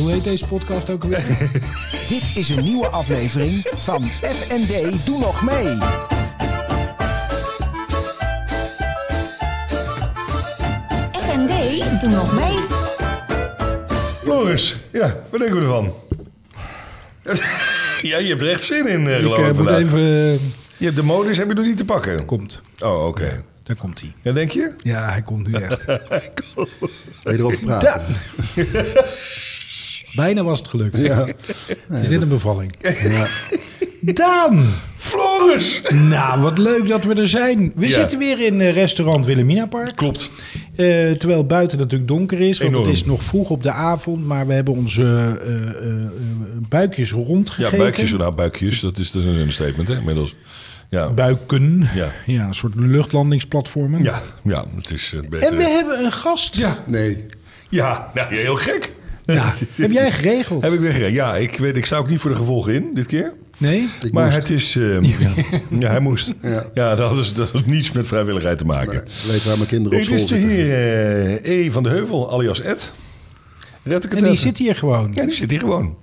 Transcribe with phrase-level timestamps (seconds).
[0.00, 1.50] Hoe heet deze podcast ook alweer?
[2.08, 5.78] Dit is een nieuwe aflevering van FND Doe Nog Mee.
[11.12, 12.58] FND, doe nog mee.
[14.22, 15.94] Floris, ja, wat denken we ervan?
[18.10, 19.54] ja, je hebt er echt zin in, eh, Ik geloof eh, ik.
[19.54, 19.78] moet vandaag.
[19.80, 20.00] even...
[20.76, 22.24] Je hebt de modus, heb je nog niet te pakken?
[22.24, 22.62] komt.
[22.78, 23.44] Oh, oké.
[23.62, 24.14] Daar komt hij.
[24.22, 24.72] Ja, denk je?
[24.78, 25.84] Ja, hij komt nu echt.
[27.22, 28.02] Wil je erover praten?
[30.16, 30.98] Bijna was het gelukt.
[30.98, 31.26] Ja.
[32.02, 32.74] Is dit een bevalling.
[33.10, 33.26] ja.
[34.02, 34.66] Daan!
[34.96, 35.82] Floris!
[35.92, 37.72] Nou, wat leuk dat we er zijn.
[37.74, 37.92] We Ja.
[37.92, 39.96] zitten weer in eh, restaurant Wilhelmina Park.
[39.96, 40.30] Klopt.
[40.76, 42.58] Eh, terwijl buiten natuurlijk donker is.
[42.58, 42.86] Want Enorm.
[42.86, 44.26] het is nog vroeg op de avond.
[44.26, 45.84] Maar we hebben onze eh,
[46.68, 47.78] buikjes Ja, rondgegeten.
[47.78, 50.34] buikjes, nou buikjes, dat is, is een statement hè, inmiddels.
[50.88, 51.88] Ja, Buiken.
[51.94, 52.08] Ja.
[52.26, 54.02] ja, een soort luchtlandingsplatformen.
[54.02, 55.48] ja, ja het is beter.
[55.50, 56.56] En we hebben een gast.
[56.56, 57.26] Ja, Nee.
[57.68, 58.92] ja nou, heel gek.
[59.34, 60.62] Ja, heb jij geregeld?
[60.62, 61.12] Heb ik weer gereden.
[61.12, 63.32] Ja, ik, weet, ik sta ook niet voor de gevolgen in, dit keer.
[63.58, 63.88] Nee?
[64.02, 64.36] Ik maar moest.
[64.36, 64.76] het is...
[64.76, 65.02] eh,
[65.78, 65.88] ja.
[65.90, 66.32] hij moest.
[66.42, 66.94] Ja, Ja.
[66.94, 68.92] dat, is, dat had niets met vrijwilligheid te maken.
[68.94, 70.70] Nee, ik weet waar mijn kinderen op Het school is de heer
[71.44, 71.70] eh, E.
[71.70, 72.90] van de Heuvel, alias Ed.
[73.84, 74.36] Red ik het En die even?
[74.36, 75.12] zit hier gewoon.
[75.14, 75.96] Ja, die zit hier gewoon.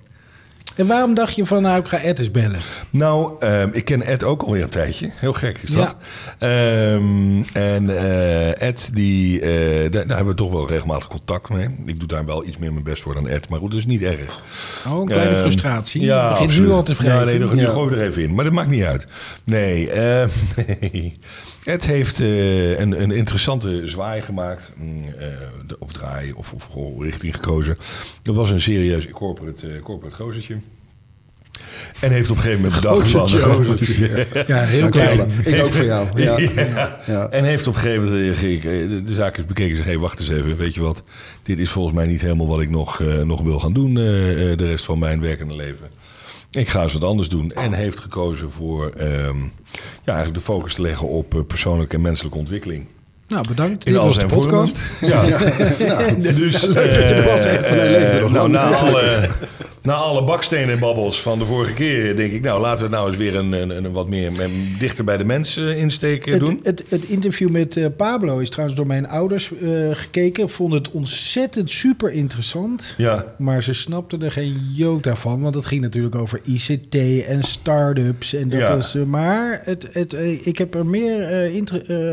[0.78, 2.60] En waarom dacht je van, nou, ik ga Ed eens bellen?
[2.90, 5.10] Nou, ehm, ik ken Ed ook alweer een tijdje.
[5.12, 5.96] Heel gek is dat.
[6.38, 6.46] Ja.
[6.48, 11.68] Ehm, en eh, Ed, die, eh, daar, daar hebben we toch wel regelmatig contact mee.
[11.86, 13.48] Ik doe daar wel iets meer mijn best voor dan Ed.
[13.48, 14.40] Maar goed, dat is niet erg.
[14.88, 16.02] Oh, een kleine Ehm, frustratie.
[16.02, 16.94] Ja, begint nu al te.
[16.98, 17.72] Ja, nee, die Ja.
[17.74, 18.34] er even in.
[18.34, 19.06] Maar dat maakt niet uit.
[19.44, 19.90] Nee,
[20.80, 21.14] nee.
[21.68, 24.72] Ed heeft eh, een, een interessante zwaai gemaakt.
[24.76, 25.26] mm, eh,
[25.78, 27.78] of draai, of, of richting gekozen.
[28.22, 30.56] Dat was een serieus corporate, eh, corporate gozertje.
[32.00, 33.28] En heeft op een gegeven moment bedacht van...
[33.28, 34.26] Gozertje.
[34.46, 35.30] Ja, heel klein.
[35.44, 36.08] Ik ook voor jou.
[36.22, 36.38] Ja.
[36.38, 37.00] Ja.
[37.06, 37.28] Ja.
[37.28, 39.76] En heeft op een gegeven moment ik, de, de zaak is bekeken.
[39.76, 40.56] Zeg, hey, wacht eens even.
[40.56, 41.02] Weet je wat?
[41.42, 43.94] Dit is volgens mij niet helemaal wat ik nog, nog wil gaan doen.
[43.94, 45.88] de rest van mijn werkende leven.
[46.50, 47.52] Ik ga eens wat anders doen.
[47.52, 49.36] En heeft gekozen voor ehm,
[50.04, 52.86] ja, eigenlijk de focus te leggen op eh, persoonlijke en menselijke ontwikkeling.
[53.28, 53.86] Nou, bedankt.
[53.86, 54.48] In Dit al was de vormen.
[54.48, 54.80] podcast.
[55.00, 55.22] Ja.
[56.34, 57.70] Dus, Leuk dat je er was, echt.
[57.74, 59.28] Hij leefde nog nou, na, alle,
[59.82, 62.42] na alle bakstenen en babbels van de vorige keer denk ik...
[62.42, 64.32] nou, laten we nou eens weer een, een, een wat meer
[64.78, 66.60] dichter bij de mensen insteken doen.
[66.62, 70.48] Het, het, het interview met eh, Pablo is trouwens door mijn ouders eh, gekeken.
[70.48, 72.94] Vonden het ontzettend super interessant.
[72.96, 75.40] Ja, Maar ze snapten er geen jota van.
[75.40, 76.94] Want het ging natuurlijk over ICT
[77.26, 78.34] en start-ups.
[78.34, 78.74] En dat Ja.
[78.76, 81.56] was, eh, maar het, het, eh, ik heb er meer eh,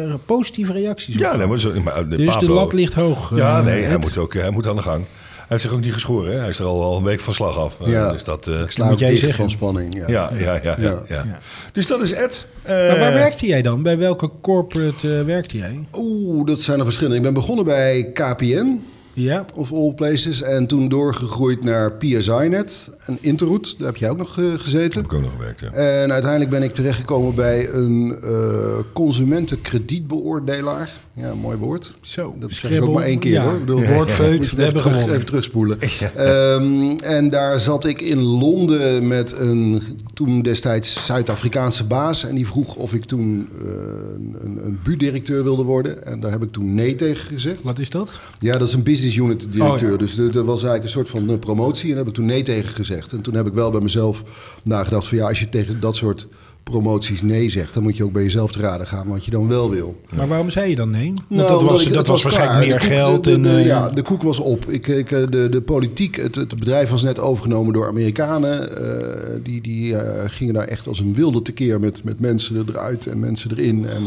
[0.06, 1.22] eh, positieve reacties op.
[1.22, 3.32] ja nee, maar zo, maar de dus de lat ligt hoog.
[3.32, 5.06] eh, Ja, nee, hij moet, ook, hij moet aan de gang.
[5.48, 6.32] Hij heeft zich ook niet geschoren.
[6.34, 6.40] Hè?
[6.40, 7.76] Hij is er al, al een week van slag af.
[7.82, 8.12] Eh, Ja.
[8.12, 9.40] Dus dat, eh, Ik sla Moet ook jij dicht zeggen.
[9.40, 9.96] van spanning.
[9.98, 10.04] Ja.
[10.08, 10.90] ja, ja, ja, ja, Ja.
[11.08, 11.24] ja.
[11.26, 11.40] Ja.
[11.74, 12.46] Dus dat is Ed.
[12.68, 13.82] Maar waar Eh, werkte jij dan?
[13.84, 15.80] Bij welke corporate eh, werkte jij?
[15.98, 17.18] Oeh, dat zijn er verschillende.
[17.18, 18.80] Ik ben begonnen bij KPN,
[19.14, 19.46] Ja.
[19.56, 20.42] of all places.
[20.42, 23.74] En toen doorgegroeid naar PSI-net en Interroute.
[23.78, 25.02] Daar heb jij ook nog eh, gezeten.
[25.02, 25.72] Heb ik ook nog gewerkt, ja.
[25.72, 30.90] En uiteindelijk ben ik terechtgekomen bij een eh consumentenkredietbeoordelaar.
[31.18, 31.98] Ja, mooi woord.
[32.02, 32.36] Zo.
[32.40, 33.44] Dat zeg ik ook maar één keer ja.
[33.44, 33.54] hoor.
[33.54, 35.14] Ik bedoel, even, hebben terug, gewonnen.
[35.14, 35.80] even terugspoelen.
[36.16, 39.82] Ehm, en daar zat ik in Londen met een
[40.14, 42.24] toen destijds Zuid-Afrikaanse baas.
[42.24, 43.68] En die vroeg of ik toen eh,
[44.44, 46.06] een, een bu-directeur wilde worden.
[46.06, 47.60] En daar heb ik toen nee tegen gezegd.
[47.62, 48.12] Wat is dat?
[48.40, 49.94] Ja, dat is een business unit directeur.
[49.94, 50.06] Oh, ja.
[50.06, 51.84] Dus er er was eigenlijk een soort van eh, promotie.
[51.84, 53.12] En daar heb ik toen nee tegen gezegd.
[53.12, 54.24] En toen heb ik wel bij mezelf
[54.64, 56.28] nagedacht van ja, als je tegen dat soort
[56.72, 59.48] promoties nee zegt, dan moet je ook bij jezelf te raden gaan wat je dan
[59.48, 60.02] wel wil.
[60.16, 61.14] Maar waarom zei je dan nee?
[61.14, 63.24] Want Nou, dat was, ik- dat was, waarschijnlijk meer koek- geld.
[63.24, 64.66] de- en, de- eh, ja, de koek was op.
[64.70, 68.78] Ik, ik, eh, de, de politiek, het, het bedrijf was net overgenomen door Amerikanen.
[68.78, 69.96] Eh, die die
[70.28, 73.88] gingen daar echt als een wilde tekeer met, met mensen eruit en mensen erin.
[73.88, 74.02] En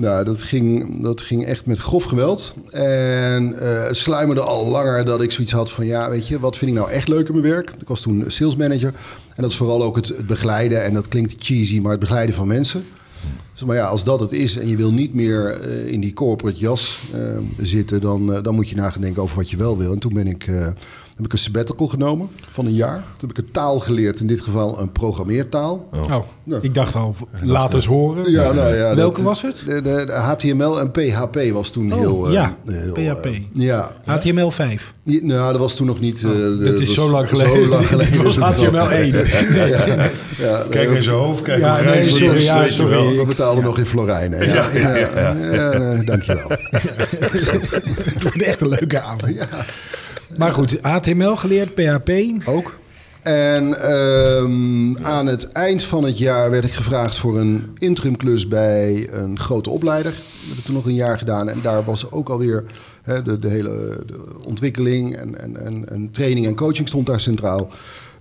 [0.00, 2.54] nou, dat ging, dat ging echt met grof geweld.
[2.72, 5.86] En eh, het sluimerde al langer dat ik zoiets had van...
[5.86, 7.70] ja, weet je, wat vind ik nou echt leuk in mijn werk?
[7.80, 8.92] Ik was toen sales manager.
[9.36, 10.84] En dat is vooral ook het, begeleiden.
[10.84, 12.84] En dat klinkt cheesy, maar het begeleiden van mensen.
[13.52, 16.12] Dus, maar ja, als dat het is en je wil niet meer eh, in die
[16.12, 17.20] corporate jas eh,
[17.58, 18.00] zitten...
[18.00, 19.92] Dan, dan moet je na gaan denken over wat je wel wil.
[19.92, 20.46] En toen ben ik,
[21.22, 22.94] heb ik een sabbatical genomen van een jaar.
[23.18, 25.88] Toen heb ik een taal geleerd, in dit geval een programmeertaal.
[25.92, 26.58] Oh, Ja.
[26.62, 28.30] ik dacht al, laat eens horen.
[28.30, 29.62] Ja, nou ja, Welke dat- was het?
[29.66, 32.26] De, de, de HTML en PHP was toen Oh, heel...
[32.26, 33.24] eh, ja, heel, PHP.
[33.24, 33.90] eh, ja.
[34.04, 34.82] HTML5.
[35.04, 36.24] Die- Nou, dat was toen nog niet...
[36.24, 37.62] eh, Oh, het is zo lang was geleden.
[37.64, 38.22] Zo lang geleden.
[38.22, 38.52] Was wel.
[38.52, 39.28] HTML1.
[39.54, 40.08] Ja, ja,
[40.38, 42.90] ja, Kijk in zijn hoofd, kijk Ja, nee, sorry, is, ja, sorry.
[42.90, 43.16] wel.
[43.16, 44.46] We betalen nog in florijnen.
[44.46, 46.48] Ja, ja, ja, ja, dankjewel.
[46.50, 49.36] Het wordt echt een leuke avond.
[50.36, 52.10] Maar goed, HTML geleerd, PHP.
[52.48, 52.78] Ook?
[53.22, 59.08] En ehm, aan het eind van het jaar werd ik gevraagd voor een interimklus bij
[59.12, 60.12] een grote opleider.
[60.12, 61.48] Dat heb ik toen nog een jaar gedaan.
[61.48, 62.64] En daar was ook alweer
[63.02, 67.70] hè, de, hele de ontwikkeling en, en, en, en training en coaching stond daar centraal.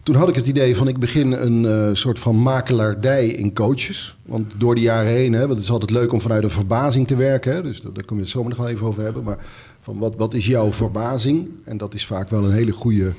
[0.03, 4.17] Toen had ik het idee van ik begin een eh, soort van makelaardij in coaches.
[4.25, 7.07] Want door de jaren heen, hè, want het is altijd leuk om vanuit een verbazing
[7.07, 7.63] te werken.
[7.63, 9.23] Dus daar kunnen we het zo nog wel even over hebben.
[9.23, 9.37] Maar
[9.81, 11.47] van wat, wat is jouw verbazing?
[11.63, 13.11] En dat is vaak wel een hele goede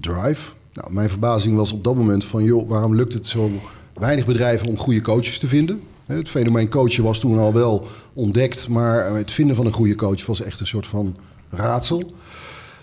[0.00, 0.52] drive.
[0.72, 3.50] Nou, mijn verbazing was op dat moment van, joh, waarom lukt het zo
[3.94, 5.80] weinig bedrijven om goede coaches te vinden?
[6.06, 10.26] Het fenomeen coachen was toen al wel ontdekt, maar het vinden van een goede coach
[10.26, 11.16] was echt een soort van
[11.50, 12.14] raadsel.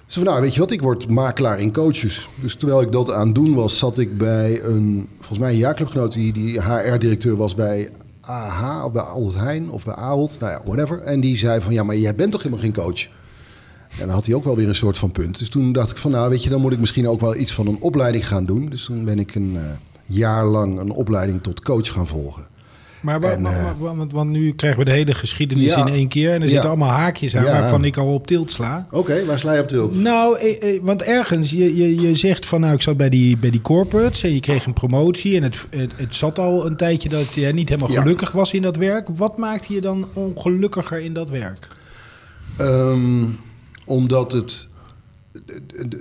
[0.06, 2.30] Dus van, nou, weet je wat, ik word makelaar in coaches.
[2.42, 5.58] Dus terwijl ik dat aan het doen was, zat ik bij een, volgens mij een
[5.58, 7.90] jaarclubgenoot die, die HR-directeur was bij
[8.22, 11.00] AH of bij Albert Heijn of bij Ahold, nou ja, whatever.
[11.00, 13.08] En die zei van, ja, maar jij bent toch helemaal geen coach?
[14.00, 15.40] En dan had hij ook wel weer een soort van punt.
[15.40, 17.54] Dus toen dacht ik van, nou weet je, dan moet ik misschien ook wel iets
[17.54, 18.70] van een opleiding gaan doen.
[18.70, 19.62] Dus toen ben ik een eh,
[20.06, 22.50] jaar lang een opleiding tot coach gaan volgen.
[23.02, 25.86] Maar En, eh, wa- want, want nu krijgen we de hele geschiedenis Ja.
[25.88, 26.30] in één keer.
[26.30, 26.50] En er Ja.
[26.50, 27.52] zitten allemaal haakjes aan Ja.
[27.62, 28.88] waarvan ik al op tilt sla.
[28.92, 29.96] Oké, waar sla je op tilt?
[29.96, 33.38] Nou, eh, eh, want ergens, je, je, je zegt van nou, ik zat bij die,
[33.38, 35.36] bij die corporates en je kreeg een promotie.
[35.36, 38.62] En het, het, het zat al een tijdje dat je niet helemaal gelukkig was in
[38.62, 39.08] dat werk.
[39.16, 41.68] Wat maakte je dan ongelukkiger in dat werk?
[42.58, 43.24] Ehm,
[43.86, 44.70] omdat het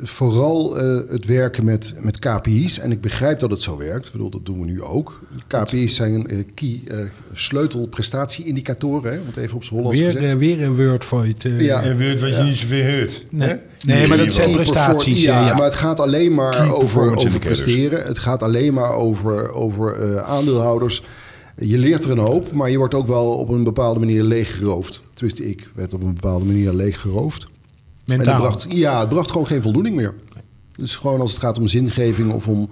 [0.03, 4.13] vooral eh, het werken met, met KPI's, en ik begrijp dat het zo werkt, ik
[4.13, 5.21] bedoel, dat doen we nu ook.
[5.47, 6.99] KPI's zijn eh, key eh,
[7.33, 10.37] sleutelprestatieindicatoren, hè, het even op z'n Hollands Weer, gezegd.
[10.37, 11.45] weer een wordfight.
[11.45, 11.61] eh.
[11.61, 11.83] Ja.
[11.83, 12.43] En weet wat je Ja.
[12.45, 13.25] niet zoveel hoort.
[13.31, 14.09] Nee.
[14.09, 15.23] maar dat zijn prestaties.
[15.25, 15.55] Ja, ja.
[15.55, 18.07] maar het gaat alleen maar Key over, over presteren.
[18.07, 21.03] Het gaat alleen maar over, over eh, aandeelhouders.
[21.57, 25.01] Je leert er een hoop, maar je wordt ook wel op een bepaalde manier leeggeroofd.
[25.15, 27.47] Tenminste, ik werd op een bepaalde manier leeggeroofd.
[28.11, 30.15] En het bracht, ja, het bracht gewoon geen voldoening meer.
[30.77, 32.69] Dus gewoon als het gaat om zingeving of om,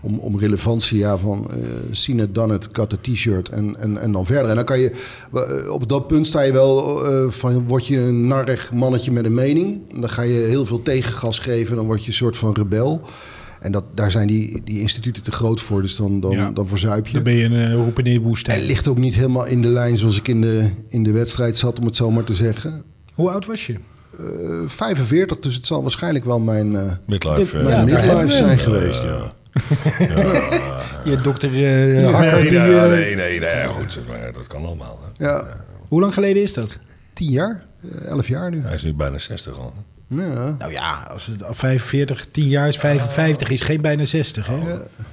[0.00, 1.56] om, om relevantie, ja, van eh
[1.90, 4.50] seen it, done it, cut a t-shirt en, en, en dan verder.
[4.50, 4.92] En dan kan je,
[5.32, 9.24] eh, op dat punt sta je wel eh, van, word je een narrig mannetje met
[9.24, 9.80] een mening.
[9.94, 13.00] En dan ga je heel veel tegengas geven, dan word je een soort van rebel.
[13.60, 16.50] En dat, daar zijn die, die instituten te groot voor, dus dan, dan, Ja.
[16.50, 17.12] dan verzuip je.
[17.12, 18.58] Dan ben je een uh, roepen in de woestijn.
[18.58, 21.56] het ligt ook niet helemaal in de lijn zoals ik in de, in de wedstrijd
[21.56, 22.82] zat, om het zo maar te zeggen.
[23.14, 23.76] Hoe oud was je?
[24.18, 24.24] Eh,
[24.66, 27.38] 45, dus het zal waarschijnlijk wel mijn, eh, Midlife.
[27.40, 29.02] Dit- eh, mijn Ja, midlife zijn geweest.
[29.02, 29.32] Ja.
[31.10, 35.00] Je dokter uh, Hakker, Nee, eh, nee, nee, nee, goed, maar dat kan allemaal.
[35.16, 35.26] hè.
[35.26, 35.44] Ja,
[35.88, 36.78] Hoe lang geleden is dat?
[37.12, 38.60] tien jaar, eh, elf jaar nu.
[38.62, 39.72] Hij is nu bijna 60 al.
[40.16, 40.56] Ja.
[40.58, 44.46] Nou ja, als het al 45, 10 jaar is 55, is geen bijna 60.
[44.46, 44.58] Hè?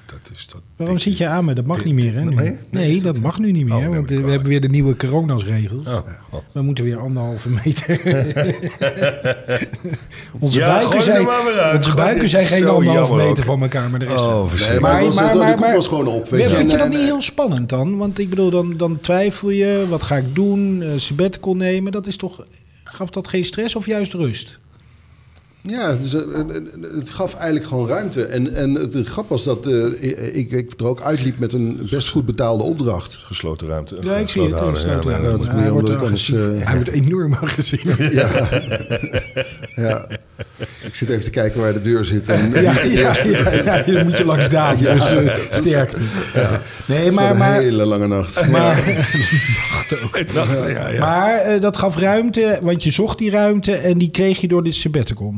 [0.05, 0.61] Dat is dat.
[0.75, 1.53] Waarom zit je aan me?
[1.53, 2.23] Dat mag niet meer, hè?
[2.23, 2.35] nu?
[2.35, 2.57] Nee?
[2.69, 5.87] Nee, dat mag nu niet meer, Oh, want we hebben weer de nieuwe coronasregels.
[5.87, 5.97] Oh,
[6.29, 6.39] oh.
[6.53, 7.87] We moeten weer anderhalve meter.
[10.39, 13.43] onze Ja, buiken, zijn, maar onze buiken zijn geen anderhalve meter ook.
[13.45, 14.41] van elkaar, maar de rest wel.
[14.41, 16.29] Oh, Nee, maar, het was, de koek was gewoon op.
[16.29, 16.51] Weet.
[16.51, 17.97] Vind je dat niet heel spannend dan?
[17.97, 20.81] Want ik bedoel, dan, dan twijfel je, wat ga ik doen?
[20.81, 22.45] Uh, sabbatical nemen, dat is toch...
[22.83, 24.59] Gaf dat geen stress of juist rust?
[25.61, 25.97] Ja, eh,
[26.97, 28.23] het gaf eigenlijk gewoon ruimte.
[28.23, 32.09] En, en het, grap was dat eh, ik, ik er ook uitliep met een best
[32.09, 33.19] goed betaalde opdracht.
[33.21, 33.97] Gesloten ruimte.
[34.01, 34.61] Ja, ik zie het.
[34.61, 37.97] Gesloten ja, ja, dat is hij, wordt anders, eh, hij wordt enorm agressief.
[38.09, 38.49] Ja.
[39.75, 40.07] ja.
[40.81, 42.27] Ik zit even te kijken waar de deur zit.
[42.27, 44.81] En, Ja, ja, ja, ja, dan moet je langs daar.
[44.81, 44.93] Ja.
[44.93, 45.97] Dus uh, sterkte.
[46.85, 48.47] Nee, Het maar, wordt een maar, hele lange nacht.
[48.49, 49.07] maar,
[50.69, 50.99] ja, ja.
[50.99, 54.63] maar uh, dat gaf ruimte, want je zocht die ruimte en die kreeg je door
[54.63, 55.33] dit sabbatical.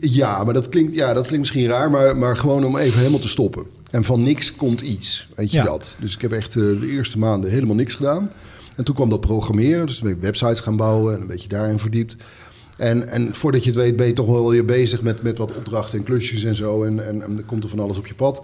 [0.00, 3.18] Ja, maar dat klinkt, ja, dat klinkt misschien raar, maar, maar gewoon om even helemaal
[3.20, 3.64] te stoppen.
[3.90, 5.64] En van niks komt iets, weet je Ja.
[5.64, 5.96] dat.
[6.00, 8.30] Dus ik heb echt eh, de eerste maanden helemaal niks gedaan.
[8.76, 11.78] En toen kwam dat programmeren, dus ben ik websites gaan bouwen en een beetje daarin
[11.78, 12.16] verdiept.
[12.76, 15.56] En, en voordat je het weet ben je toch wel weer bezig met, met wat
[15.56, 16.82] opdrachten en klusjes en zo.
[16.84, 18.42] En, en, en er komt er van alles op je pad.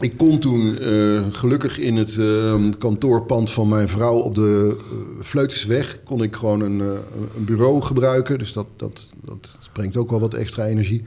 [0.00, 4.76] Ik kon toen eh, gelukkig in het eh, kantoorpand van mijn vrouw op de
[5.68, 6.86] uh, kon ik gewoon een, uh,
[7.36, 8.38] een bureau gebruiken.
[8.38, 11.04] Dus dat, dat, dat brengt ook wel wat extra energie.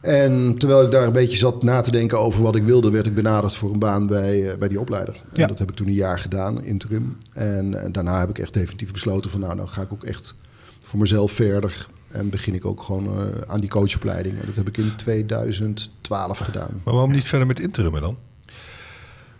[0.00, 2.90] En terwijl ik daar een beetje zat na te denken over wat ik wilde...
[2.90, 5.14] werd ik benaderd voor een baan bij, bij die opleider.
[5.32, 5.42] Ja.
[5.42, 7.16] En dat heb ik toen een jaar gedaan, interim.
[7.32, 9.40] En, en daarna heb ik echt definitief besloten van...
[9.40, 10.34] nou, nou ga ik ook echt
[10.84, 11.88] voor mezelf verder...
[12.10, 14.40] En begin ik ook gewoon uh, aan die coachopleiding.
[14.40, 16.80] En dat heb ik in 2012 gedaan.
[16.84, 18.16] Maar waarom niet verder met interim dan?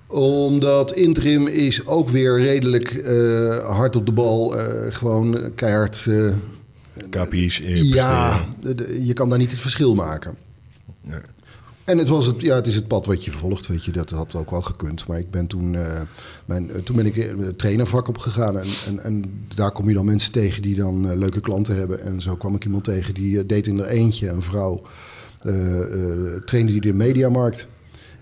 [0.07, 4.59] Omdat interim is ook weer redelijk uh, hard op de bal.
[4.59, 6.09] Uh, gewoon keihard...
[7.11, 8.47] KPI's Ja,
[9.01, 10.35] je kan daar niet het verschil maken.
[11.01, 11.21] Nee.
[11.91, 13.93] En het, was het, ja, het is het pad wat je volgt, weet je.
[13.93, 15.07] Dat had ook wel gekund.
[15.07, 16.01] Maar ik ben toen, uh,
[16.45, 18.59] mijn, toen ben ik het trainervak opgegaan.
[18.59, 22.03] En, en, en daar kom je dan mensen tegen die dan leuke klanten hebben.
[22.03, 24.83] En zo kwam ik iemand tegen die deed in er eentje, een vrouw.
[25.41, 27.67] eh, eh, trainde die de mediamarkt.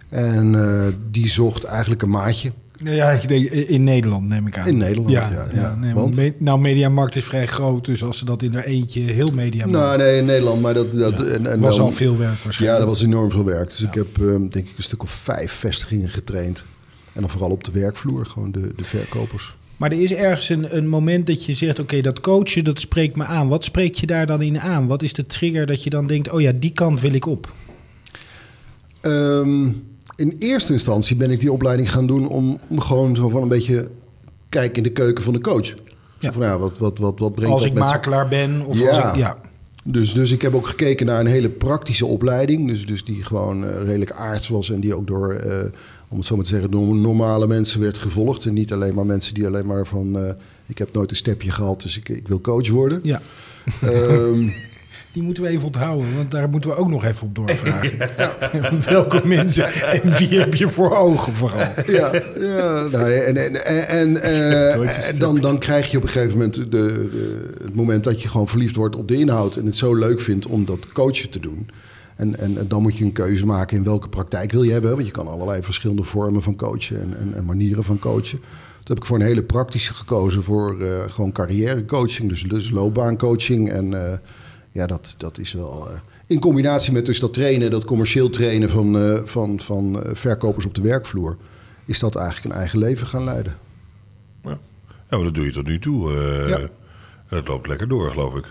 [0.08, 2.52] En eh, die zocht eigenlijk een maatje.
[2.82, 4.66] Nou Ja, ik denk, in Nederland neem ik aan.
[4.68, 5.74] In Nederland, ja, ja.
[5.74, 6.14] nee, Want?
[6.14, 6.16] want?
[6.16, 9.78] me- nou, Mediamarkt is vrij groot, dus als ze dat in haar eentje heel Mediamarkt...
[9.78, 12.44] Nou, nee, in Nederland, maar dat, dat en, en was wel- al veel werk Ja,
[12.44, 12.80] waarschijnlijk.
[12.80, 13.68] dat was enorm veel werk.
[13.68, 16.64] Dus ik heb eh, denk ik een stuk of vijf vestigingen getraind.
[17.12, 19.56] En dan vooral op de werkvloer, gewoon de, de verkopers.
[19.76, 21.78] Maar er is ergens een, een moment dat je zegt...
[21.78, 23.48] oké, dat coachen, dat spreekt me aan.
[23.48, 24.86] Wat spreekt je daar dan in aan?
[24.86, 26.30] Wat is de trigger dat je dan denkt...
[26.30, 27.52] oh ja, die kant wil ik op?
[29.00, 29.68] Ehm,
[30.18, 33.48] in eerste instantie ben ik die opleiding gaan doen om, om gewoon zo van een
[33.48, 33.88] beetje
[34.48, 35.74] kijken in de keuken van de coach.
[36.18, 36.32] Ja.
[36.32, 38.88] Van, ja, wat, wat, wat, wat brengt Als ik met makelaar ben of Ja.
[38.88, 39.16] als ik...
[39.16, 39.36] Ja.
[39.84, 42.68] Dus, dus ik heb ook gekeken naar een hele praktische opleiding.
[42.68, 45.56] Dus, dus die gewoon eh, redelijk aards was en die ook door, eh,
[46.08, 48.44] om het zo maar te zeggen, door normale mensen werd gevolgd.
[48.44, 50.30] En niet alleen maar mensen die alleen maar van, eh,
[50.66, 53.00] ik heb nooit een stepje gehad, dus ik, ik wil coach worden.
[53.02, 53.20] ja,
[53.80, 54.48] Ehm,
[55.18, 56.16] die moeten we even onthouden.
[56.16, 57.98] Want daar moeten we ook nog even op doorvragen.
[58.90, 61.58] Welke mensen en wie heb je voor ogen vooral?
[61.86, 62.10] ja,
[62.40, 66.32] ja nou, en, en, en, en, eh, en dan, dan krijg je op een gegeven
[66.32, 67.08] moment de, de,
[67.62, 70.46] het moment dat je gewoon verliefd wordt op de inhoud en het zo leuk vindt
[70.46, 71.70] om dat coachen te doen.
[72.16, 74.90] En, en, en dan moet je een keuze maken in welke praktijk wil je hebben.
[74.90, 78.38] Want je kan allerlei verschillende vormen van coachen en, en, en manieren van coachen.
[78.38, 82.28] Toen heb ik voor een hele praktische gekozen voor eh, gewoon carrièrecoaching.
[82.28, 83.70] Dus, dus loopbaancoaching.
[83.70, 84.18] En eh,
[84.78, 85.88] ja, dat, dat is wel...
[85.90, 90.10] eh, in combinatie met dus dat trainen, dat commercieel trainen van, eh, van, van eh,
[90.14, 91.36] verkopers op de werkvloer...
[91.86, 93.56] is dat eigenlijk een eigen leven gaan leiden.
[94.42, 94.58] Ja,
[95.16, 96.12] maar dat doe je tot nu toe.
[96.48, 96.58] Ja.
[97.30, 98.44] Dat loopt lekker door, geloof ik.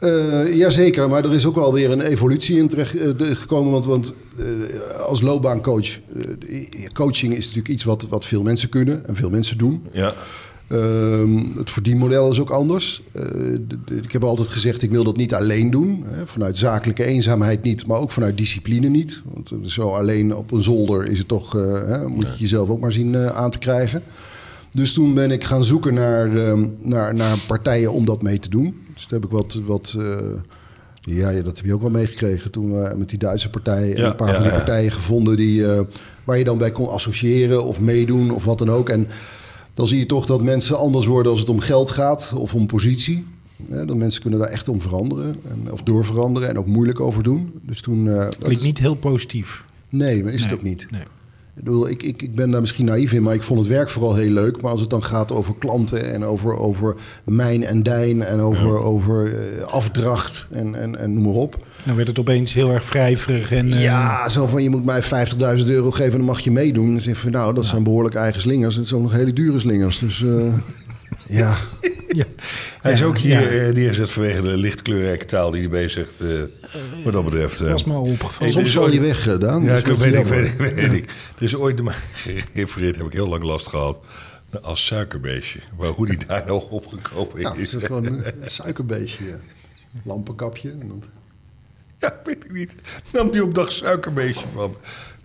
[0.00, 3.72] Eh jazeker, maar er is ook wel weer een evolutie in terecht de- gekomen.
[3.72, 4.14] Want, want
[5.06, 5.98] als loopbaancoach,
[6.92, 9.86] coaching is natuurlijk iets wat, wat veel mensen kunnen en veel mensen doen.
[9.92, 10.14] Ja.
[10.68, 13.02] Ehm, het verdienmodel is ook anders.
[13.12, 13.52] Eh,
[14.02, 16.04] ik heb altijd gezegd, ik wil dat niet alleen doen.
[16.06, 19.22] Hè, vanuit zakelijke eenzaamheid niet, maar ook vanuit discipline niet.
[19.24, 22.68] Want eh, zo alleen op een zolder is het toch, eh, hè, moet je jezelf
[22.68, 24.02] ook maar zien aan te krijgen.
[24.70, 28.48] Dus toen ben ik gaan zoeken naar, ehm, naar, naar partijen om dat mee te
[28.48, 28.74] doen.
[28.94, 29.60] Dus toen heb ik wat...
[29.66, 29.96] wat
[31.06, 33.94] ja, ja, dat heb je ook wel meegekregen toen we met die Duitse partij...
[33.94, 35.64] en Ja, een paar ja, van die partijen gevonden die,
[36.24, 38.88] waar je dan bij kon associëren of meedoen of wat dan ook.
[38.88, 39.08] En
[39.74, 42.66] dan zie je toch dat mensen anders worden als het om geld gaat of om
[42.66, 43.24] positie.
[43.68, 47.00] Ja, dat mensen kunnen daar echt om veranderen en, of door veranderen en ook moeilijk
[47.00, 47.52] over doen.
[47.62, 48.08] Dus toen...
[48.08, 49.64] eh, dat Klinkt niet heel positief.
[49.88, 50.86] Nee, maar is het ook niet.
[50.90, 51.00] Nee.
[51.56, 53.90] Ik, bedoel, ik, ik, ik ben daar misschien naïef in, maar ik vond het werk
[53.90, 54.60] vooral heel leuk.
[54.62, 58.78] Maar als het dan gaat over klanten en over, over mijn en dijn en over,
[58.78, 61.66] over eh, afdracht en, en, en noem maar op.
[61.84, 63.72] Dan werd het opeens heel erg wrijverig en...
[63.72, 65.08] eh, Ja, zo van je moet mij 50.000
[65.66, 66.92] euro geven en dan mag je meedoen.
[66.92, 68.76] Dan zeg ik van nou, dat zijn behoorlijk eigen slingers.
[68.76, 69.98] Het zijn ook nog hele dure slingers.
[69.98, 70.54] Dus eh,
[71.40, 71.56] ja,
[72.08, 72.24] ja.
[72.80, 73.66] Hij is ook hier ja.
[73.66, 76.20] eh, neergezet vanwege de lichtkleurrijke taal die hij bezigt.
[76.20, 76.28] eh,
[77.04, 77.60] wat dat betreft.
[77.60, 77.66] eh.
[77.66, 78.52] Dat is me al opgevallen.
[78.52, 79.62] Soms is ooit- je weg gedaan.
[79.62, 81.04] Ja, Dat ik is weet, ik, weet, ik, weet ik.
[81.36, 84.00] Er is ooit naar mij gerefereerd, heb ik heel lang last gehad.
[84.62, 85.58] Als suikerbeestje.
[85.78, 87.74] Maar hoe die daar nou opgekomen Ja, het is.
[87.74, 89.24] is gewoon een suikerbeestje.
[90.04, 90.70] Lampenkapje.
[90.70, 91.02] En dan-
[92.04, 92.72] Ja, weet ik niet.
[93.12, 94.76] Nam die op dag suikerbeestje van.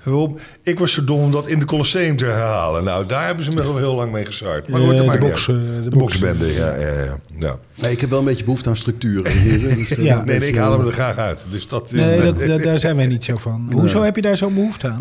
[0.04, 0.38] Waarom?
[0.64, 2.84] Ik was zo dom om dat in de Colosseum te herhalen.
[2.84, 4.68] Nou, daar hebben ze me wel heel lang mee gezaard.
[4.70, 5.96] Maar goed, Eh, de box, eh, de de box.
[6.04, 7.18] boxbende, ja, ja, ja.
[7.40, 7.56] ja.
[7.76, 9.44] Nee, ik heb wel een beetje behoefte aan structuren.
[9.44, 10.24] Dus, eh, Ja.
[10.24, 11.46] Nee, nee, ik haal hem er graag uit.
[11.52, 11.92] Dus dat is...
[12.06, 13.70] Nee, dat, dat- daar zijn wij niet zo van.
[13.72, 14.98] Hoezo heb je daar zo'n behoefte aan?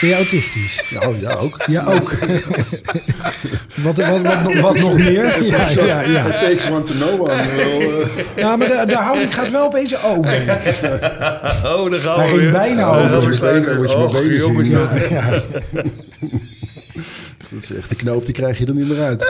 [0.00, 0.82] Ben je autistisch?
[1.00, 1.62] Nou, ja, ook.
[1.66, 2.12] Ja, ook.
[3.84, 5.44] wat, wat, wat, nog- wat nog meer?
[5.44, 6.24] Ja, ja, ja.
[6.26, 7.32] It takes one to know one.
[7.56, 10.32] Wel, eh, ja maar de, de houding gaat wel opeens open.
[11.64, 12.50] Oh, daar gaan Hij we ging weer.
[12.52, 13.10] bijna Oh,
[14.00, 14.52] je besluit- benen- je zien.
[14.52, 14.90] jongens, Ja.
[14.92, 15.30] dat- Ja.
[17.50, 19.26] dat is echt, die knoop die krijg je er niet meer uit.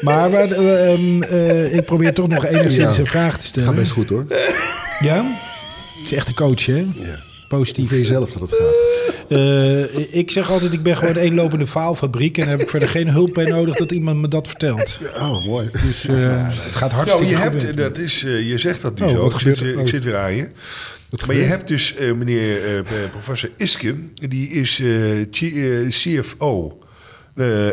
[0.00, 3.00] Maar maar, eh, ehm, eh, ik probeer toch nog enigszins Ja.
[3.00, 3.74] een vraag te Gaat stellen.
[3.74, 4.26] best goed hoor.
[5.00, 5.24] Ja?
[6.02, 6.74] Het is echt een coach, hè?
[6.74, 7.88] Hoe Positief.
[7.88, 8.74] vind je zelf dat het gaat?
[9.28, 12.36] Eh, ik zeg altijd, ik ben gewoon één lopende faalfabriek...
[12.36, 14.98] en daar heb ik verder geen hulp bij nodig dat iemand me dat vertelt.
[15.16, 15.68] Oh, mooi.
[15.86, 16.14] Dus eh,
[16.48, 17.42] het gaat Nou, hartstikke je goed.
[17.44, 17.82] hebt, met me.
[17.82, 19.26] dat is, je zegt dat nu Oh, zo.
[19.26, 19.86] Ik zit, ik Oh.
[19.86, 20.48] zit weer aan je.
[21.26, 26.78] Maar je hebt dus eh, meneer eh, professor Iske, die is eh, CFO.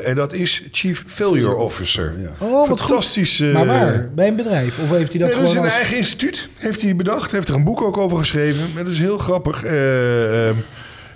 [0.03, 2.13] En dat is Chief Failure Officer.
[2.19, 2.29] Ja.
[2.39, 2.77] Oh, wat.
[2.77, 3.39] Fantastisch.
[3.39, 4.09] Maar waar?
[4.15, 4.79] Bij een bedrijf?
[4.79, 5.73] Of heeft hij dat Nee, dat is een als...
[5.73, 6.47] eigen instituut.
[6.57, 7.31] Heeft hij bedacht.
[7.31, 8.63] Heeft er een boek ook over geschreven.
[8.77, 9.63] En dat is heel grappig.
[9.63, 10.55] eh, eh,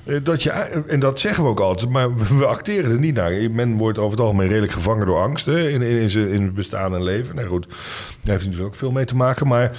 [0.05, 0.49] eh, dat je,
[0.87, 3.51] en dat zeggen we ook altijd, maar we acteren er niet naar.
[3.51, 6.41] Men wordt over het algemeen redelijk gevangen door angst hè, in, in, in, zijn, in
[6.41, 7.35] het bestaan en leven.
[7.35, 7.77] Nou goed, daar
[8.21, 9.47] heeft hij natuurlijk ook veel mee te maken.
[9.47, 9.71] Maar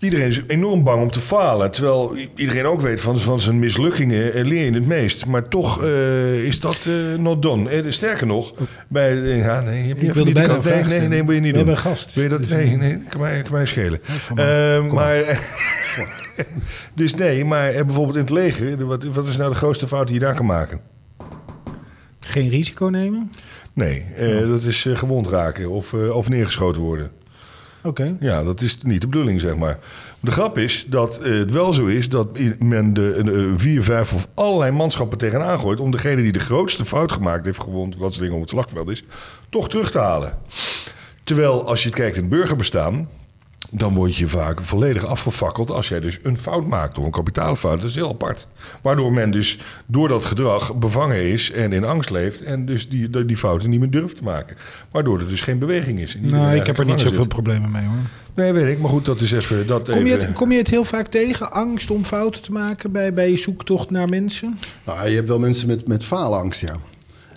[0.00, 1.70] iedereen is enorm bang om te falen.
[1.70, 5.26] Terwijl iedereen ook weet van, van zijn mislukkingen eh, leer je het meest.
[5.26, 7.70] Maar toch eh, is dat eh not done.
[7.70, 8.54] Eh, sterker nog,
[8.88, 11.68] bij, ja, nee, je hebt niet bijna nee, nee, nee, wil je niet doen.
[11.68, 12.14] een gast.
[12.14, 12.38] Wil je dat?
[12.38, 14.00] Dus, nee, nee, kan mij, kan mij schelen.
[14.34, 15.40] Eh, Kom maar
[16.94, 20.14] dus nee, maar bijvoorbeeld in het leger, wat, wat is nou de grootste fout die
[20.14, 20.80] je daar kan maken?
[22.20, 23.32] Geen risico nemen?
[23.72, 24.04] Nee,
[24.48, 27.10] dat is gewond raken of, of neergeschoten worden.
[28.20, 29.78] Ja, dat is niet de bedoeling, zeg maar.
[30.20, 34.12] De grap is dat eh, het wel zo is dat men de, de vier, vijf
[34.12, 35.80] of allerlei manschappen tegenaan gooit...
[35.80, 38.88] om degene die de grootste fout gemaakt heeft, gewond, wat soort dingen op het slagveld
[38.88, 39.04] is,
[39.48, 40.34] toch terug te halen.
[41.24, 43.08] Terwijl als je kijkt in het burgerbestaan,
[43.70, 47.80] dan word je vaak volledig afgefakkeld als jij dus een fout maakt of een kapitaalfout.
[47.80, 48.46] Dat is heel apart.
[48.82, 53.24] Waardoor men dus door dat gedrag bevangen is en in angst leeft en dus die,
[53.24, 54.56] die fouten niet meer durft te maken.
[54.90, 56.16] Waardoor er dus geen beweging is.
[56.20, 57.96] Nou, ik heb er niet zoveel problemen mee hoor.
[58.34, 58.80] Nee, weet ik.
[58.80, 59.66] Maar goed, dat is even...
[59.66, 60.26] Dat Kom je, even...
[60.26, 61.52] het, kom je het heel vaak tegen?
[61.52, 64.58] Angst om fouten te maken bij, bij je zoektocht naar mensen?
[64.84, 66.76] Nou, je hebt wel mensen met, met faalangst, ja.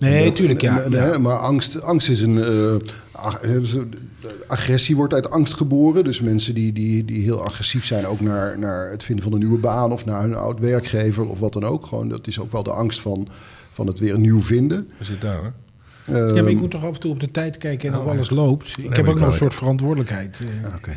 [0.10, 1.18] Nee, Dat- tuurlijk ja.
[1.20, 2.38] Maar angst, angst is een.
[2.38, 3.88] eh, ze-
[4.48, 6.04] agressie wordt uit angst geboren.
[6.04, 9.40] Dus mensen die, die, die heel agressief zijn, ook naar, naar het vinden van een
[9.40, 11.86] nieuwe baan of naar hun oud werkgever of wat dan ook.
[11.86, 13.28] Gewoon, dat is ook wel de angst van,
[13.72, 14.90] van het weer nieuw vinden.
[14.98, 15.54] We zitten daar, hoor.
[16.06, 18.06] Eh, Ja, maar ik moet toch af en toe op de tijd kijken en of
[18.08, 18.76] alles loopt.
[18.80, 20.38] Ik heb ook nog een soort verantwoordelijkheid.
[20.64, 20.76] eh.
[20.76, 20.92] Oké.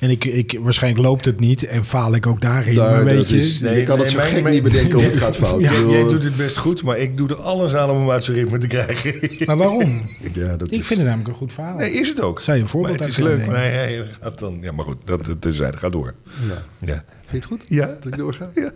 [0.00, 2.74] En ik, ik, waarschijnlijk loopt het niet en faal ik ook daarin.
[2.74, 4.54] Daar, maar weet dat je, is- Nee, je kan het nee, zo mijn- gek mijn-
[4.54, 5.60] niet bedenken of het gaat fout.
[5.60, 8.24] Ja, Jij doet het best goed, maar ik doe er alles aan om hem uit
[8.24, 9.14] zijn ritme te krijgen.
[9.46, 10.02] maar waarom?
[10.32, 11.76] ja, dat Ik is- vind het namelijk een goed verhaal.
[11.76, 12.40] Nee, is het ook.
[12.40, 14.58] Zou je een voorbeeld maar het is leuk, kunnen maar hij, hij gaat dan...
[14.60, 15.76] Ja, maar goed, dat, dat terzijde.
[15.76, 16.14] Ga door.
[16.48, 16.62] Ja.
[16.86, 17.04] Ja.
[17.26, 17.62] Vind je het goed?
[17.68, 17.86] Ja.
[17.86, 18.50] Dat ik doorga?
[18.54, 18.70] Ja.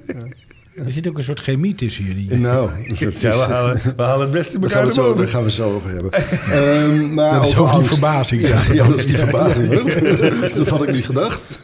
[0.74, 2.34] Er zit ook een soort chemie tussen jullie.
[2.36, 5.28] Nou, dat is, Ja, we halen, we halen het beste elkaar gaan, we zo, daar
[5.28, 6.12] gaan we het zo over hebben.
[6.52, 8.40] Ehm, maar Dat is over ook die verbazing.
[8.40, 9.82] Ja, ja, dat is die verbazing.
[10.56, 11.62] dat had ik niet gedacht.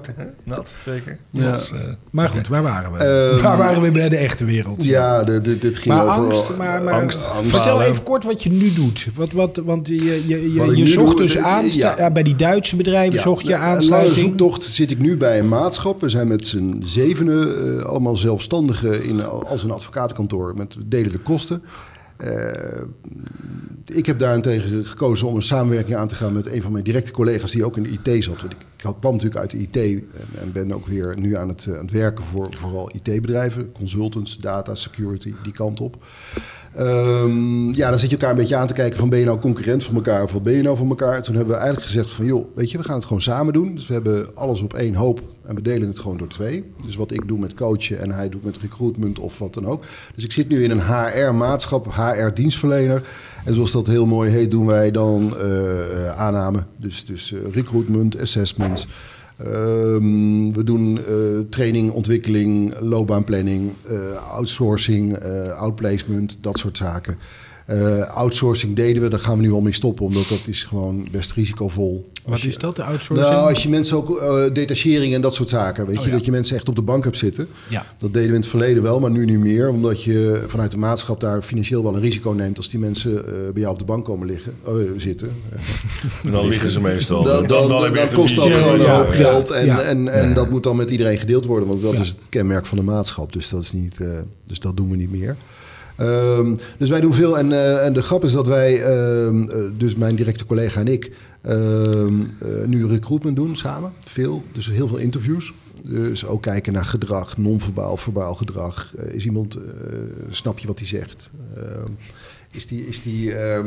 [0.00, 0.24] Koud, hè?
[0.44, 1.18] Nat, zeker.
[1.30, 1.50] Ja.
[1.52, 1.78] Dat is, eh,
[2.10, 2.98] Maar goed, waar waren we?
[2.98, 4.84] Ehm, waar waren we bij de echte wereld?
[4.84, 6.22] Ja, de, de- dit ging Maar over...
[6.34, 7.50] angst, maar, maar angst, angst.
[7.50, 9.08] vertel even kort wat je nu doet.
[9.14, 9.94] Wat, wat, want je,
[10.28, 12.10] je, je, je zocht doe, dus eh, aan, ja.
[12.10, 14.16] bij die Duitse bedrijven Ja, zocht je een lange aansluiting.
[14.16, 16.00] zoektocht zit ik nu bij een maatschap.
[16.00, 20.56] We zijn met z'n zevenen, eh, allemaal zelfstandigen in, als een advocatenkantoor.
[20.56, 21.62] Met delen de kosten.
[22.16, 22.80] Eh,
[23.86, 27.10] ik heb daarentegen gekozen om een samenwerking aan te gaan met een van mijn directe
[27.12, 28.40] collega's die ook in de IT zat.
[28.40, 31.48] Want ik had- kwam natuurlijk uit de IT en, en ben ook weer nu aan
[31.48, 35.96] het, eh, aan het werken voor vooral IT-bedrijven, consultants, data, security, die kant op.
[36.74, 39.38] Ehm, ja, dan zit je elkaar een beetje aan te kijken van ben je nou
[39.38, 41.16] concurrent van elkaar of wat ben je nou van elkaar?
[41.16, 43.52] En toen hebben we eigenlijk gezegd van joh, weet je, we gaan het gewoon samen
[43.52, 43.74] doen.
[43.74, 46.64] Dus we hebben alles op één hoop en we delen het gewoon door twee.
[46.86, 49.84] Dus wat ik doe met coachen en hij doet met recruitment of wat dan ook.
[50.14, 53.02] Dus ik zit nu in een HR-maatschap, HR-dienstverlener.
[53.44, 56.64] En zoals dat heel mooi heet, doen wij dan eh, aanname.
[56.76, 58.86] Dus, dus eh, recruitment, assessments.
[59.36, 61.00] Ehm, we doen
[61.50, 63.72] training, ontwikkeling, loopbaanplanning,
[64.30, 65.18] outsourcing,
[65.54, 67.18] outplacement, dat soort zaken.
[67.66, 71.06] Eh, outsourcing deden we, daar gaan we nu al mee stoppen, omdat dat is gewoon
[71.10, 72.10] best risicovol.
[72.24, 73.30] Wat je- is dat, de outsourcing?
[73.30, 76.16] Nou, als je mensen ook eh, detachering en dat soort zaken, weet Oh, je, ja.
[76.16, 77.48] dat je mensen echt op de bank hebt zitten.
[77.68, 77.86] Ja.
[77.98, 80.76] Dat deden we in het verleden wel, maar nu niet meer, omdat je vanuit de
[80.76, 83.84] maatschap daar financieel wel een risico neemt als die mensen eh, bij jou op de
[83.84, 85.28] bank komen liggen, eh, zitten.
[86.24, 87.22] En dan liggen ze meestal.
[87.22, 89.50] Dan, dan, dan, het kost dat gewoon een hoop ja, geld.
[89.50, 89.80] En, ja.
[89.80, 91.68] en, en dat moet dan met iedereen gedeeld worden.
[91.68, 92.00] Want dat Ja.
[92.00, 93.32] is het kenmerk van de maatschap.
[93.32, 94.08] Dus dat, is niet, eh,
[94.46, 95.36] dus dat doen we niet meer.
[96.02, 97.38] Ehm, dus wij doen veel.
[97.38, 100.88] En, eh, en de grap is dat wij, ehm, eh, dus mijn directe collega en
[100.88, 101.10] ik,
[101.42, 103.92] ehm, eh, nu recruitment doen samen.
[104.08, 104.42] Veel.
[104.52, 105.52] Dus heel veel interviews.
[105.84, 108.92] Dus ook kijken naar gedrag, non-verbaal, verbaal gedrag.
[109.08, 109.58] Is iemand,
[110.30, 111.30] snap je wat hij zegt?
[112.50, 113.64] Is die, is die eh,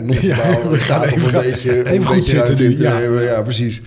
[0.00, 2.98] non-verbaal gaat een beetje, even een goed beetje zitten nu, in te ja.
[2.98, 3.22] nemen.
[3.22, 3.82] Ja, precies.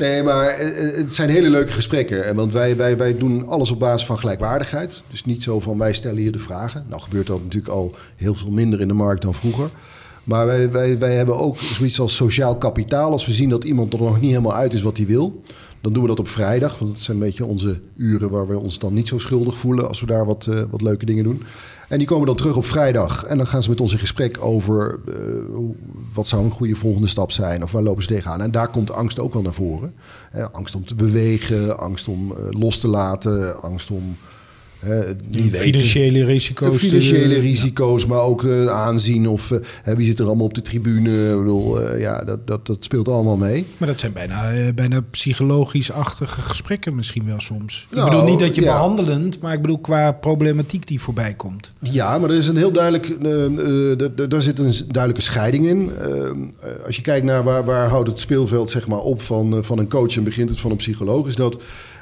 [0.00, 2.24] Nee, maar eh, eh, het zijn hele leuke gesprekken.
[2.24, 5.02] En Want wij, wij, wij doen alles op basis van gelijkwaardigheid.
[5.10, 6.84] Dus niet zo van wij stellen hier de vragen.
[6.88, 9.70] Nou gebeurt dat natuurlijk al heel veel minder in de markt dan vroeger.
[10.24, 13.12] Maar wij, wij, wij hebben ook zoiets als sociaal kapitaal.
[13.12, 15.42] Als we zien dat iemand er nog niet helemaal uit is wat hij wil...
[15.80, 16.78] dan doen we dat op vrijdag.
[16.78, 19.88] Want dat zijn een beetje onze uren waar we ons dan niet zo schuldig voelen...
[19.88, 21.42] als we daar wat, eh, wat leuke dingen doen.
[21.88, 23.24] En die komen dan terug op vrijdag.
[23.24, 25.00] En dan gaan ze met ons in gesprek over...
[25.08, 25.14] eh,
[26.14, 27.62] wat zou een goede volgende stap zijn?
[27.62, 28.40] Of waar lopen ze tegenaan?
[28.40, 29.94] En daar komt angst ook wel naar voren.
[30.52, 33.62] Angst om te bewegen, angst om eh, los te laten...
[33.62, 34.16] angst om
[34.80, 35.58] eh, niet weten.
[35.58, 36.72] Financiële risico's.
[36.72, 40.62] De financiële risico's, maar ook eh, aanzien of eh, wie zit er allemaal op de
[40.62, 41.30] tribune.
[41.30, 43.66] Ik bedoel, ja, dat, dat, dat speelt allemaal mee.
[43.76, 47.86] Maar dat zijn bijna, bijna psychologisch-achtige gesprekken misschien wel soms.
[47.90, 48.72] Nou, ik bedoel niet dat je ja.
[48.72, 51.72] behandelend, maar ik bedoel qua problematiek die voorbij komt.
[51.80, 53.16] Ja, maar er is een heel duidelijk,
[54.30, 55.90] daar zit een duidelijke scheiding in.
[56.86, 59.88] Als je kijkt naar waar, waar houdt het speelveld zeg maar, op van, van een
[59.88, 61.58] coach en begint het van een psycholoog, is dat.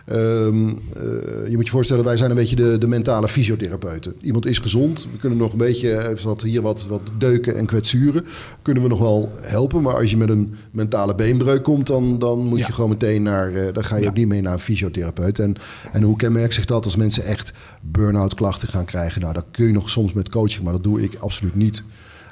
[0.08, 4.14] Ehm, eh, je moet je voorstellen, wij zijn een beetje de, de, mentale fysiotherapeuten.
[4.20, 7.66] Iemand is gezond, we kunnen nog een beetje, heeft wat, hier wat, wat deuken en
[7.66, 8.24] kwetsuren,
[8.62, 9.82] kunnen we nog wel helpen.
[9.82, 12.66] Maar als je met een mentale beenbreuk komt, dan, dan moet Ja.
[12.66, 14.08] je gewoon meteen naar, eh, dan ga je Ja.
[14.08, 15.38] ook niet mee naar een fysiotherapeut.
[15.38, 15.56] En,
[15.92, 19.20] en hoe kenmerkt zich dat als mensen echt burn-out klachten gaan krijgen?
[19.20, 21.82] Nou, dat kun je nog soms met coaching, maar dat doe ik absoluut niet.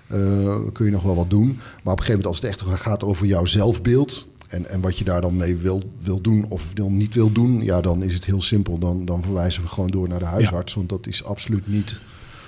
[0.07, 1.47] Eh, kun je nog wel wat doen.
[1.47, 4.27] Maar op een gegeven moment, als het echt gaat over jouw zelfbeeld.
[4.48, 7.62] En, en wat je daar dan mee wil, wil doen of wil, niet wil doen,
[7.62, 8.78] ja, dan is het heel simpel.
[8.78, 10.74] Dan, dan verwijzen we gewoon door naar de huisarts.
[10.74, 11.96] Want dat is absoluut niet.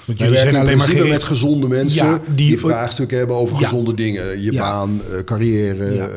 [0.05, 3.37] Want jullie werken zijn alleen maar gericht- met gezonde mensen Ja, die, die- vraagstukken hebben
[3.37, 3.63] over Ja.
[3.69, 4.43] gezonde dingen.
[4.43, 4.61] Je Ja.
[4.61, 5.85] baan, eh, carrière.
[5.87, 6.09] Eh, eh,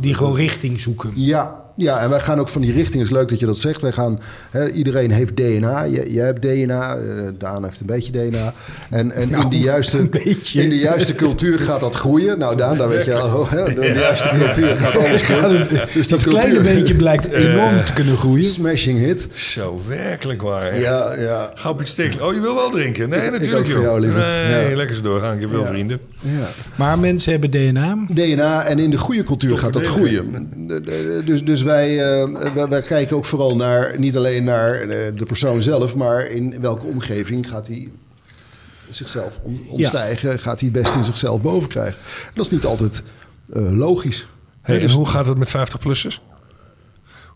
[0.00, 1.10] die gewoon richting zoeken.
[1.14, 3.02] ja, ja, en wij gaan ook van die richting.
[3.02, 3.80] Het is leuk dat je dat zegt.
[3.82, 5.86] Wij gaan, hè, iedereen heeft DNA.
[5.86, 6.96] Jij, hebt DNA.
[6.96, 7.02] eh,
[7.38, 8.52] Daan heeft een beetje DNA.
[8.90, 10.62] En, en in, juiste, Nou, een beetje.
[10.62, 12.38] in de juiste cultuur gaat dat groeien.
[12.38, 13.48] Nou, Daan, daar weet je al.
[13.48, 15.66] Hè, de, de juiste cultuur gaat alles groeien.
[15.94, 18.44] Dus Dat kleine beetje blijkt enorm te kunnen groeien.
[18.44, 19.28] Smashing hit.
[19.34, 20.78] Zo, werkelijk waar.
[20.80, 21.52] Ja, ja.
[21.68, 22.26] Op iets tekenen.
[22.26, 23.08] Oh, je wil wel drinken?
[23.08, 23.76] Nee, Ik- ik natuurlijk.
[23.76, 24.26] ook jou, lieverd.
[24.50, 24.76] Nee, Ja.
[24.76, 25.34] lekker zo doorgaan.
[25.34, 25.66] Ik heb wel Ja.
[25.66, 25.98] vrienden.
[26.20, 26.46] ja.
[26.76, 27.96] Maar mensen hebben DNA.
[28.08, 30.48] DNA en in de goede cultuur gaat dat groeien.
[30.66, 34.74] De- de- Dus, dus wij, eh, wij, wij kijken ook vooral naar, niet alleen naar
[34.74, 37.90] eh, de persoon zelf, maar in welke omgeving gaat hij
[38.90, 42.00] zichzelf om, omstijgen, gaat hij het best in zichzelf boven krijgen.
[42.26, 43.02] En dat is niet altijd
[43.52, 44.26] eh, logisch.
[44.62, 46.20] Hey, en dus hoe gaat het met 50-plussers?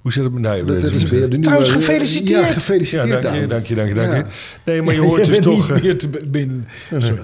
[0.03, 0.43] Hoe zit het met...
[0.43, 1.43] Nee, dat, dat is weer de nieuwe...
[1.43, 2.41] Trouwens, gefeliciteerd.
[2.41, 3.49] Ja, Ja, gefeliciteerd, dank je, Daan.
[3.49, 4.17] dank je, dank je, dank je.
[4.17, 4.27] Ja.
[4.65, 5.69] Nee, maar je Je hoort dus toch...
[5.69, 6.69] niet eh, meer te binnen.
[6.91, 7.21] Sorry.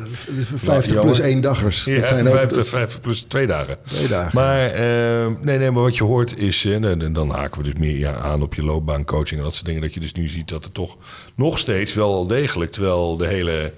[0.54, 1.84] 50 Nou, plus één daggers.
[1.84, 3.78] Ja, dat zijn ook, 50, 50 plus twee dagen.
[3.84, 4.30] Twee dagen.
[4.34, 7.78] Maar, eh, nee, nee, maar wat je hoort is, eh, en dan haken we dus
[7.78, 10.48] meer ja, aan op je loopbaancoaching en dat soort dingen, dat je dus nu ziet
[10.48, 10.96] dat het toch
[11.34, 13.72] nog steeds wel degelijk, terwijl de hele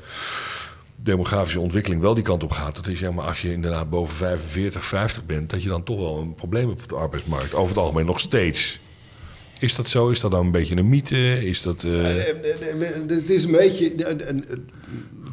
[0.97, 2.77] demografische ontwikkeling wel die kant op gaat.
[2.77, 5.99] Dat is zeg maar als je inderdaad boven 45, 50 bent, dat je dan toch
[5.99, 7.55] wel een probleem hebt op de arbeidsmarkt.
[7.55, 8.81] Over het algemeen nog steeds.
[9.61, 10.09] Is dat zo?
[10.11, 11.47] Is dat dan een beetje een mythe?
[11.49, 11.83] Is dat...
[11.83, 11.93] eh,
[13.09, 13.93] Het is een beetje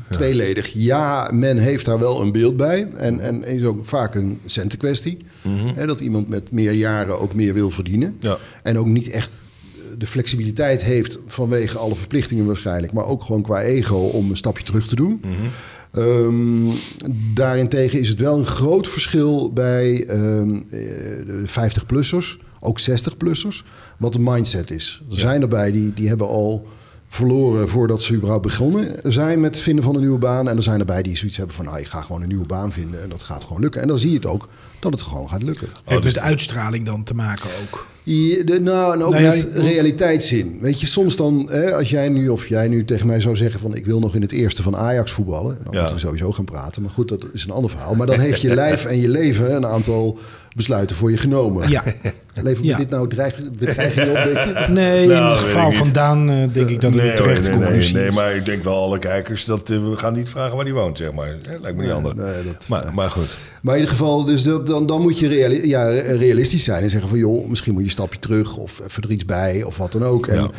[0.10, 0.70] tweeledig.
[0.74, 2.88] Ja, men heeft daar wel een beeld bij.
[2.98, 5.18] En, en is ook vaak een centenkwestie.
[5.76, 8.16] Hè, dat iemand met meer jaren ook meer wil verdienen.
[8.20, 8.38] Ja.
[8.64, 9.40] En ook niet echt
[9.98, 12.94] de flexibiliteit heeft vanwege alle verplichtingen waarschijnlijk.
[12.94, 15.22] Maar ook gewoon qua ego om een stapje terug te doen.
[15.92, 16.76] Ehm,
[17.34, 20.08] daarentegen is het wel een groot verschil bij eh,
[21.26, 23.64] de 50-plussers, ook 60-plussers,
[23.98, 25.02] wat de mindset is.
[25.12, 26.66] Er zijn erbij die, die hebben al
[27.10, 30.50] verloren voordat ze überhaupt begonnen zijn met het vinden van een nieuwe baan.
[30.50, 32.72] En er zijn erbij die zoiets hebben van, nou, ik ga gewoon een nieuwe baan
[32.72, 33.82] vinden en dat gaat gewoon lukken.
[33.82, 34.48] En dan zie je het ook
[34.80, 35.68] dat het gewoon gaat lukken.
[35.86, 37.88] Heeft met uitstraling dan te maken ook.
[38.04, 40.58] Ja, de- nou, en ook Nou ja, met ik- realiteitszin.
[40.62, 43.60] Weet je, soms dan, hè, als jij nu of jij nu tegen mij zou zeggen
[43.60, 45.78] van ik wil nog in het eerste van Ajax voetballen, dan Ja.
[45.80, 46.82] moeten we sowieso gaan praten.
[46.82, 47.96] Maar goed, dat is een ander verhaal.
[47.96, 50.20] Maar dan heeft je lijf en je leven een aantal
[50.58, 51.70] besluiten voor je genomen.
[51.70, 51.84] Ja.
[52.42, 52.78] Levert Ja.
[52.78, 54.66] dit nou dreig, bedreiging op, denk je?
[54.70, 55.92] Nee, Nou, in het weet geval van.
[55.92, 58.76] Daan eh, denk ik dat het nee, een terechte nee, nee, maar ik denk wel
[58.76, 61.28] alle kijkers dat eh, we gaan niet vragen waar die woont, zeg maar.
[61.28, 62.16] Hè, lijkt me niet anders.
[62.16, 63.38] nee, dat- maar, maar goed.
[63.62, 66.90] Maar in ieder geval, dus dat, dan, dan moet je reali- ja, realistisch zijn en
[66.90, 69.78] zeggen van joh, misschien moet je een stapje terug of even er iets bij of
[69.78, 70.28] wat dan ook.
[70.28, 70.50] En, Ja.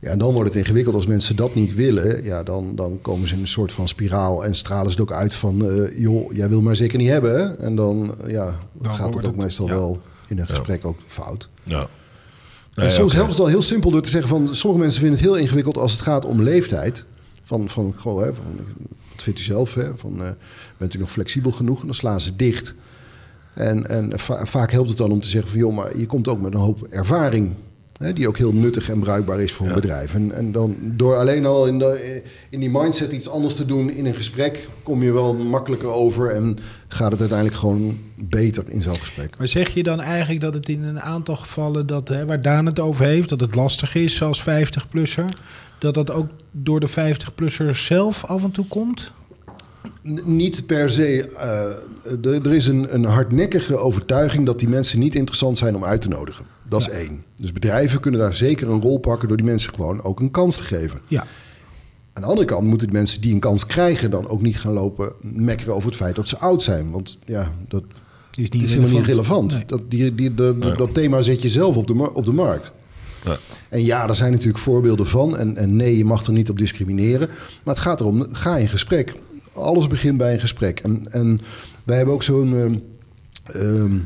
[0.00, 0.10] Ja.
[0.10, 2.24] en dan wordt het ingewikkeld als mensen dat niet willen.
[2.24, 5.16] Ja, dan, dan komen ze in een soort van spiraal en stralen ze het ook
[5.16, 7.34] uit van eh, joh, jij wil maar zeker niet hebben.
[7.40, 7.54] Hè?
[7.56, 9.72] En dan ja, Dan gaat het ook het- meestal ja.
[9.72, 11.48] wel in een gesprek ook fout.
[11.62, 11.80] Ja.
[11.80, 14.54] En Nee, soms helpt het al heel simpel door te zeggen van...
[14.54, 17.04] sommige mensen vinden het heel ingewikkeld als het gaat om leeftijd.
[17.42, 18.44] Van, van, goh, hè, van
[19.12, 19.74] wat vindt u zelf?
[19.74, 19.96] Hè?
[19.96, 20.28] Van, eh,
[20.76, 21.80] bent u nog flexibel genoeg?
[21.80, 22.74] En dan slaan ze dicht.
[23.54, 25.58] En, en va- vaak helpt het dan om te zeggen van...
[25.60, 27.54] joh, maar je komt ook met een hoop ervaring...
[28.00, 30.14] Hè, die ook heel nuttig en bruikbaar is voor een bedrijf.
[30.14, 33.90] En, en dan door alleen al in, de, in die mindset iets anders te doen
[33.90, 34.68] in een gesprek...
[34.82, 36.58] kom je wel makkelijker over en
[36.88, 39.34] gaat het uiteindelijk gewoon beter in zo'n gesprek.
[39.38, 42.66] Maar zeg je dan eigenlijk dat het in een aantal gevallen dat, hè, waar Daan
[42.66, 45.24] het over heeft, dat het lastig is als 50-plusser,
[45.78, 49.12] dat dat ook door de 50-plusser zelf af en toe komt?
[50.08, 51.34] N- Niet per se.
[51.38, 55.84] eh, er- er is een, een hardnekkige overtuiging dat die mensen niet interessant zijn om
[55.84, 56.44] uit te nodigen.
[56.70, 57.24] Dat is één.
[57.36, 60.56] Dus bedrijven kunnen daar zeker een rol pakken door die mensen gewoon ook een kans
[60.56, 61.00] te geven.
[61.08, 61.26] Ja.
[62.12, 64.72] Aan de andere kant moeten de mensen die een kans krijgen dan ook niet gaan
[64.72, 66.90] lopen mekkeren over het feit dat ze oud zijn.
[66.90, 67.82] Want ja, dat
[68.30, 69.52] Die is niet is helemaal niet relevant.
[69.52, 69.64] Nee.
[69.66, 72.72] Dat, die, die, de- dat thema zet je zelf op de, op de markt.
[73.24, 73.38] Ja.
[73.68, 75.36] En ja, er zijn natuurlijk voorbeelden van.
[75.38, 77.28] En, en nee, je mag er niet op discrimineren.
[77.62, 79.12] Maar het gaat erom, ga in gesprek.
[79.52, 80.80] Alles begint bij een gesprek.
[80.80, 81.40] En, en
[81.84, 82.74] wij hebben ook zo'n ehm,
[83.44, 83.98] ehm,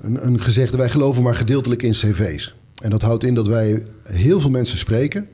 [0.00, 2.54] een, een gezegde, wij geloven maar gedeeltelijk in cv's.
[2.82, 5.28] En dat houdt in dat wij heel veel mensen spreken...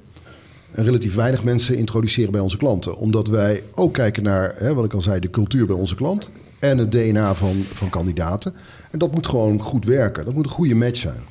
[0.71, 2.97] en relatief weinig mensen introduceren bij onze klanten.
[2.97, 6.31] Omdat wij ook kijken naar, hè, wat ik al zei, de cultuur bij onze klant...
[6.59, 8.55] en het DNA van, van kandidaten.
[8.91, 10.25] En dat moet gewoon goed werken.
[10.25, 11.23] Dat moet een goede match zijn.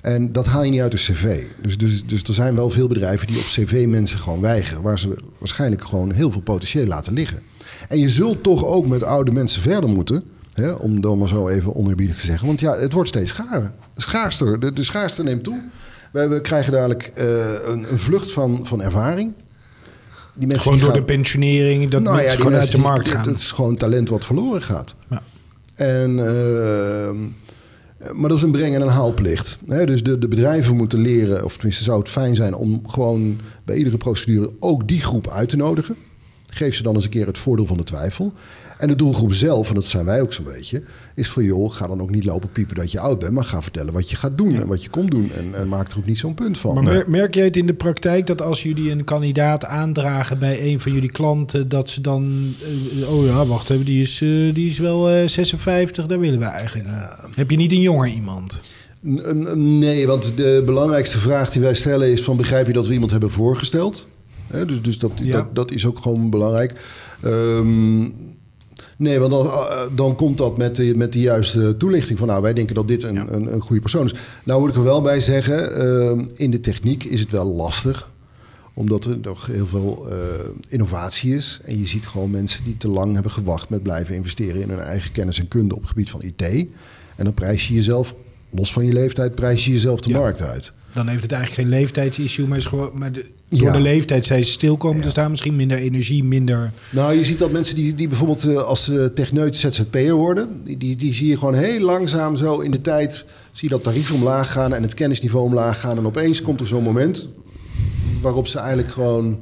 [0.00, 1.44] En dat haal je niet uit de cv.
[1.62, 4.82] Dus, dus, dus er zijn wel veel bedrijven die op cv mensen gewoon weigeren.
[4.82, 7.42] Waar ze waarschijnlijk gewoon heel veel potentieel laten liggen.
[7.88, 10.24] En je zult toch ook met oude mensen verder moeten.
[10.58, 12.46] Hè, om dan maar zo even onerbiedig te zeggen.
[12.46, 13.72] Want ja, het wordt steeds schaarder.
[13.96, 14.60] Schaarster.
[14.60, 15.60] De, de schaarste neemt toe.
[16.12, 17.26] We, we krijgen dadelijk eh,
[17.66, 19.32] een, een vlucht van, van ervaring.
[20.34, 23.08] Die mensen Gewoon die door gaan- de pensionering, dat nou ja, gewoon uit de markt
[23.08, 23.26] gaan.
[23.28, 24.94] Het is gewoon talent wat verloren gaat.
[25.10, 25.22] Ja.
[25.74, 27.22] En, ehm,
[28.20, 29.58] maar dat is een breng- en een haalplicht.
[29.66, 29.86] Hè?
[29.86, 33.76] Dus de, de bedrijven moeten leren, of tenminste zou het fijn zijn om gewoon bij
[33.76, 35.96] iedere procedure ook die groep uit te nodigen.
[36.46, 38.32] Geef ze dan eens een keer het voordeel van de twijfel.
[38.78, 40.82] En de doelgroep zelf, en dat zijn wij ook zo'n beetje,
[41.14, 43.62] is van joh, ga dan ook niet lopen piepen dat je oud bent, maar ga
[43.62, 45.30] vertellen wat je gaat doen en wat je komt doen.
[45.36, 46.74] En, en maak er ook niet zo'n punt van.
[46.74, 50.62] Maar mer- merk jij het in de praktijk dat als jullie een kandidaat aandragen bij
[50.72, 52.52] een van jullie klanten, dat ze dan,
[53.00, 56.38] eh, oh ja, wacht even, die is, eh, die is wel eh, 56, daar willen
[56.38, 56.88] we eigenlijk.
[57.34, 58.60] Heb je niet een jonger iemand?
[59.54, 63.10] Nee, want de belangrijkste vraag die wij stellen is van begrijp je dat we iemand
[63.10, 64.06] hebben voorgesteld?
[64.46, 65.32] Hè, dus dus dat, Ja.
[65.32, 66.80] dat, dat is ook gewoon belangrijk.
[67.22, 68.02] Ehm,
[68.98, 72.42] nee, want dan, eh, dan komt dat met de, met de juiste toelichting van nou
[72.42, 74.14] wij denken dat dit een, een, een goede persoon is.
[74.44, 78.10] Nou moet ik er wel bij zeggen, ehm, in de techniek is het wel lastig
[78.74, 80.16] omdat er nog heel veel eh,
[80.68, 81.60] innovatie is.
[81.64, 84.78] En je ziet gewoon mensen die te lang hebben gewacht met blijven investeren in hun
[84.80, 86.42] eigen kennis en kunde op het gebied van IT.
[87.16, 88.14] En dan prijs je jezelf,
[88.50, 90.18] los van je leeftijd, prijs je jezelf de Ja.
[90.18, 90.72] markt uit.
[90.94, 93.72] Dan heeft het eigenlijk geen leeftijdsissue, maar, is gewoon, maar de, door Ja.
[93.72, 95.30] de leeftijd zijn ze stil komen te staan.
[95.30, 96.72] Misschien minder energie, minder...
[96.90, 100.76] Nou, je ziet dat mensen die, die bijvoorbeeld eh, als uh, techneut ZZP'er worden, die,
[100.76, 104.12] die, die zie je gewoon heel langzaam zo in de tijd, zie je dat tarief
[104.12, 105.96] omlaag gaan en het kennisniveau omlaag gaan.
[105.96, 107.28] En opeens komt er zo'n moment
[108.22, 109.38] waarop ze eigenlijk gewoon een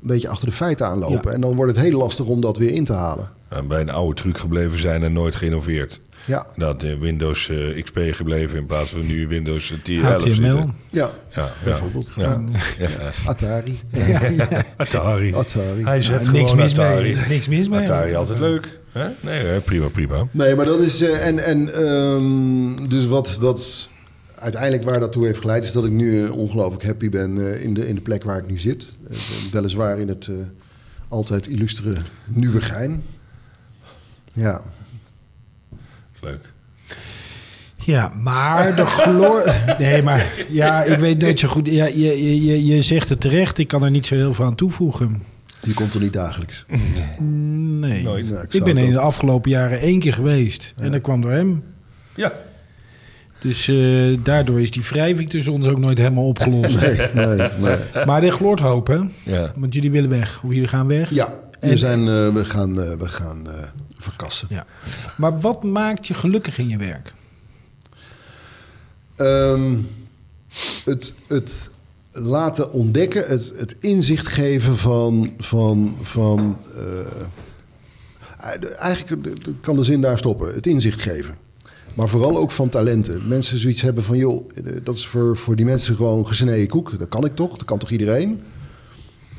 [0.00, 1.20] beetje achter de feiten aanlopen.
[1.30, 1.34] Ja.
[1.34, 3.30] En dan wordt het heel lastig om dat weer in te halen.
[3.52, 6.00] En bij een oude truc gebleven zijn en nooit geïnnoveerd.
[6.24, 10.20] Ja, Dat eh, Windows eh, XP gebleven in plaats van nu Windows eh, 10 HTML.
[10.30, 10.74] zitten.
[10.90, 11.10] ja.
[11.34, 12.12] Ja, bijvoorbeeld.
[12.16, 12.40] Ja.
[12.78, 12.88] Ja.
[13.26, 13.80] Atari.
[14.76, 15.34] Atari.
[15.34, 15.84] Atari.
[15.84, 17.14] Hij zet niks mis Atari.
[17.14, 17.26] mee.
[17.28, 17.80] Niks mis mee.
[17.80, 18.78] Atari altijd leuk.
[18.92, 19.08] Hè?
[19.20, 20.26] Nee, hè, prima, prima.
[20.30, 21.00] Nee, maar dat is.
[21.00, 23.88] eh, en en ehm, dus wat, wat
[24.38, 27.64] uiteindelijk waar dat toe heeft geleid, is dat ik nu eh, ongelooflijk happy ben eh,
[27.64, 28.98] in, de, in de plek waar ik nu zit.
[29.10, 29.16] Eh,
[29.52, 30.34] weliswaar in het eh,
[31.08, 31.94] altijd illustere
[32.26, 33.02] Nieuwegein.
[34.32, 34.60] Ja.
[36.20, 36.50] Leuk.
[37.76, 39.54] Ja, maar de gloor...
[39.78, 41.66] Nee, maar ja, ik weet dat je goed...
[41.66, 44.44] Ja, je, je, je, je zegt het terecht, ik kan er niet zo heel veel
[44.44, 45.22] aan toevoegen.
[45.60, 46.64] Die komt er niet dagelijks.
[47.18, 48.02] Nee.
[48.02, 48.26] Nooit.
[48.28, 50.74] Ja, ik ben in de afgelopen jaren één keer geweest.
[50.76, 51.64] En dat kwam door hem.
[52.14, 52.32] Ja.
[53.40, 56.80] Dus eh, daardoor is die wrijving tussen ons ook nooit helemaal opgelost.
[56.80, 58.04] Nee, nee, nee.
[58.06, 58.98] Maar er gloort hoop, hè?
[59.22, 59.52] Ja.
[59.56, 60.40] Want jullie willen weg.
[60.44, 61.10] Of jullie gaan weg.
[61.10, 63.52] Ja, we, En- zijn, eh, we gaan, eh, we gaan eh,
[64.02, 64.46] verkassen.
[64.50, 64.66] Ja.
[65.16, 67.14] Maar wat maakt je gelukkig in je werk?
[69.16, 69.78] Ehm,
[70.84, 71.70] het, het
[72.12, 75.34] laten ontdekken, het, het inzicht geven van.
[75.38, 77.30] van, van eh,
[78.78, 80.54] eigenlijk eh, kan de zin daar stoppen.
[80.54, 81.36] Het inzicht geven.
[81.94, 83.28] Maar vooral ook van talenten.
[83.28, 86.98] Mensen zoiets hebben van, joh, eh, dat is voor, voor die mensen gewoon gesneden koek.
[86.98, 87.56] Dat kan ik toch?
[87.56, 88.42] Dat kan toch iedereen?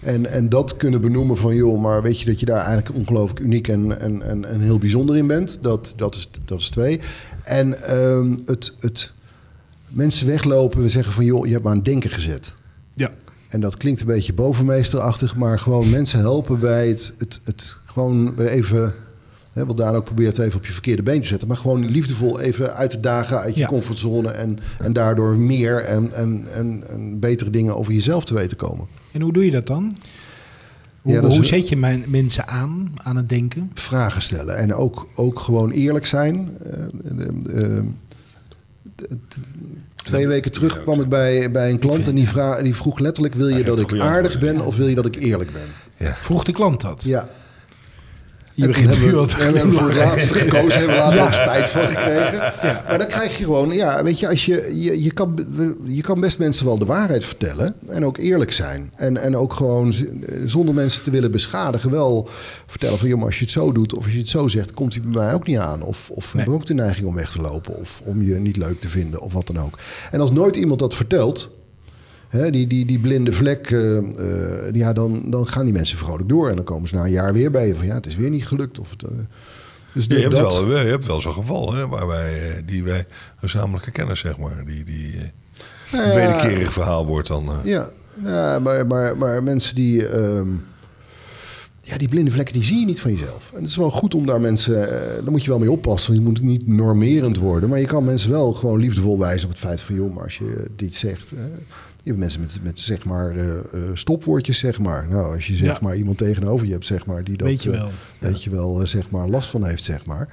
[0.04, 3.40] En, en dat kunnen benoemen van, joh, maar weet je dat je daar eigenlijk ongelooflijk
[3.40, 5.58] uniek en, en, en, en heel bijzonder in bent?
[5.62, 7.00] Dat, dat, is, dat is twee.
[7.44, 9.12] En ehm, het, het
[9.88, 12.54] mensen weglopen, we zeggen van, joh, je hebt maar een denken gezet.
[12.96, 13.10] Ja.
[13.50, 18.36] En dat klinkt een beetje bovenmeesterachtig, maar gewoon mensen helpen bij het, het, het gewoon
[18.36, 18.94] weer even,
[19.54, 22.40] hè, wat Daan ook probeert even op je verkeerde been te zetten, maar gewoon liefdevol
[22.40, 23.68] even uit te dagen uit je Ja.
[23.68, 28.58] comfortzone en, en daardoor meer en, en, en, en betere dingen over jezelf te weten
[28.58, 28.88] komen.
[29.12, 29.98] En hoe doe je dat dan?
[31.02, 33.72] Hoe, Ja, dat is hoe een- zet je mijn, mensen aan, aan het denken?
[33.74, 36.50] Vragen stellen en ook, ook gewoon eerlijk zijn.
[36.64, 36.72] Eh,
[37.60, 37.84] eh, eh,
[39.96, 43.34] Twee weken terug kwam ik bij, bij een klant en die, vra- die vroeg letterlijk:
[43.36, 46.14] Wil je dat ik aardig ben of wil je dat ik eerlijk ben?
[46.22, 47.04] Vroeg de klant dat?
[47.04, 47.28] Ja,
[48.56, 51.34] Je begint nu hebben al we, hebben voor het laatste gekozen, hebben we later ook
[51.34, 52.38] spijt van gekregen.
[52.88, 55.46] Maar dan krijg je gewoon, ja, weet je, als je, je, je, kan,
[55.84, 58.92] je kan best mensen wel de waarheid vertellen en ook eerlijk zijn.
[58.96, 60.04] En, en ook gewoon z-
[60.46, 62.30] zonder mensen te willen beschadigen wel
[62.68, 64.74] vertellen van, joh, maar als je het zo doet of als je het zo zegt,
[64.74, 65.82] komt hij bij mij ook niet aan.
[65.82, 68.58] Of, of heb ik ook de neiging om weg te lopen of om je niet
[68.58, 69.78] leuk te vinden of wat dan ook.
[70.12, 71.50] En als nooit iemand dat vertelt,
[72.34, 76.30] Hè, die, die, die blinde vlek, eh, eh, ja, dan, dan gaan die mensen vrolijk
[76.30, 76.50] door.
[76.50, 78.30] En dan komen ze na een jaar weer bij je van ja, het is weer
[78.30, 78.80] niet gelukt.
[78.80, 79.10] Of het, eh,
[79.94, 82.84] dus Je hebt, dat, wel, je hebt wel zo'n geval hè, waar wij, eh, die
[82.84, 83.06] wij
[83.40, 84.64] gezamenlijke kennen, zeg maar.
[84.66, 85.16] Die, die
[85.92, 87.50] Nou een wederkerig verhaal wordt dan.
[87.64, 87.90] Ja,
[88.24, 90.08] ja maar, maar, maar mensen die.
[90.08, 90.48] ehm,
[91.86, 93.50] ja, die blinde vlekken die zie je niet van jezelf.
[93.54, 94.90] En het is wel goed om daar mensen...
[94.92, 96.14] eh, daar moet je wel mee oppassen.
[96.14, 97.70] Je moet niet normerend worden.
[97.70, 99.96] Maar je kan mensen wel gewoon liefdevol wijzen op het feit van...
[99.96, 101.32] joh, maar als je dit zegt...
[101.32, 101.38] eh,
[102.02, 103.48] je hebt mensen met, met zeg maar eh,
[103.94, 105.08] stopwoordjes, zeg maar.
[105.10, 105.78] Nou, als je zeg Ja.
[105.82, 107.24] maar iemand tegenover je hebt, zeg maar...
[107.24, 107.92] die dat, Weet je wel.
[108.20, 110.30] weet je wel, zeg maar, last van heeft, zeg maar.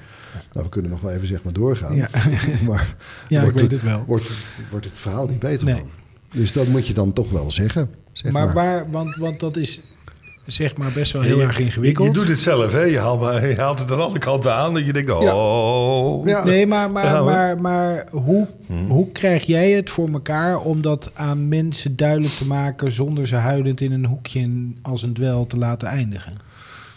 [0.53, 1.95] Nou, we kunnen nog wel even, zeg maar, doorgaan.
[1.95, 2.09] Ja.
[2.67, 2.97] maar
[3.29, 4.05] Ja, ik wordt weet het, het wel.
[4.07, 4.31] Wordt,
[4.71, 5.75] wordt het verhaal niet beter Nee.
[5.77, 5.91] van.
[6.33, 7.91] Dus dat moet je dan toch wel zeggen.
[8.13, 9.81] Zeg maar maar, waar, want, want dat is
[10.46, 12.07] zeg maar best wel heel Je- erg ingewikkeld.
[12.07, 12.83] je doet het zelf, hè?
[12.83, 14.74] Je haalt, maar, je haalt het aan alle kanten aan.
[14.74, 16.26] Dat je denkt, oh.
[16.26, 16.44] Ja.
[16.44, 18.46] Nee, maar, maar, maar, maar hoe,
[18.88, 23.37] hoe krijg jij het voor elkaar om dat aan mensen duidelijk te maken zonder ze
[23.37, 24.50] huilend in een hoekje
[24.83, 26.33] als een dwel te laten eindigen?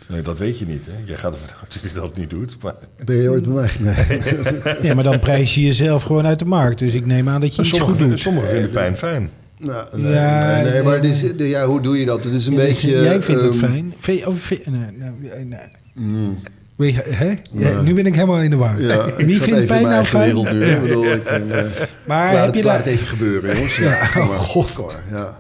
[0.08, 0.92] Nee, dat weet je niet, hè?
[1.06, 2.58] Jij gaat ervan uit dat je dat niet doet.
[2.62, 2.74] Maar
[3.06, 3.70] Ben je ooit bij mij?
[3.80, 4.22] Nee.
[4.82, 6.80] Ja, maar dan prijs je jezelf gewoon uit de markt.
[6.80, 8.20] Dus ik neem aan dat je iets goed doet.
[8.20, 9.30] sommigen vinden pijn fijn.
[9.64, 12.24] Nou, nee, Ja, nee, nee, nee, maar is, de- ja, hoe doe je dat?
[12.24, 12.90] Het is een Ja, beetje...
[13.04, 13.94] jij vindt het ehm, fijn.
[14.00, 16.36] Vind je, oh, vind- nee, nee, nee.
[16.76, 17.34] Weet je, hè?
[17.52, 18.76] Ja, nu ben ik helemaal in de war.
[19.18, 20.24] Wie vindt pijn nou fijn?
[20.26, 20.64] wereld nu.
[20.66, 21.64] Ik bedoel, ik ben, eh,
[22.08, 22.86] Maar laat, heb het, je laat daar...
[22.86, 23.76] het even gebeuren, jongens.
[23.78, 24.72] Ja, oh, god.
[25.12, 25.38] Ja.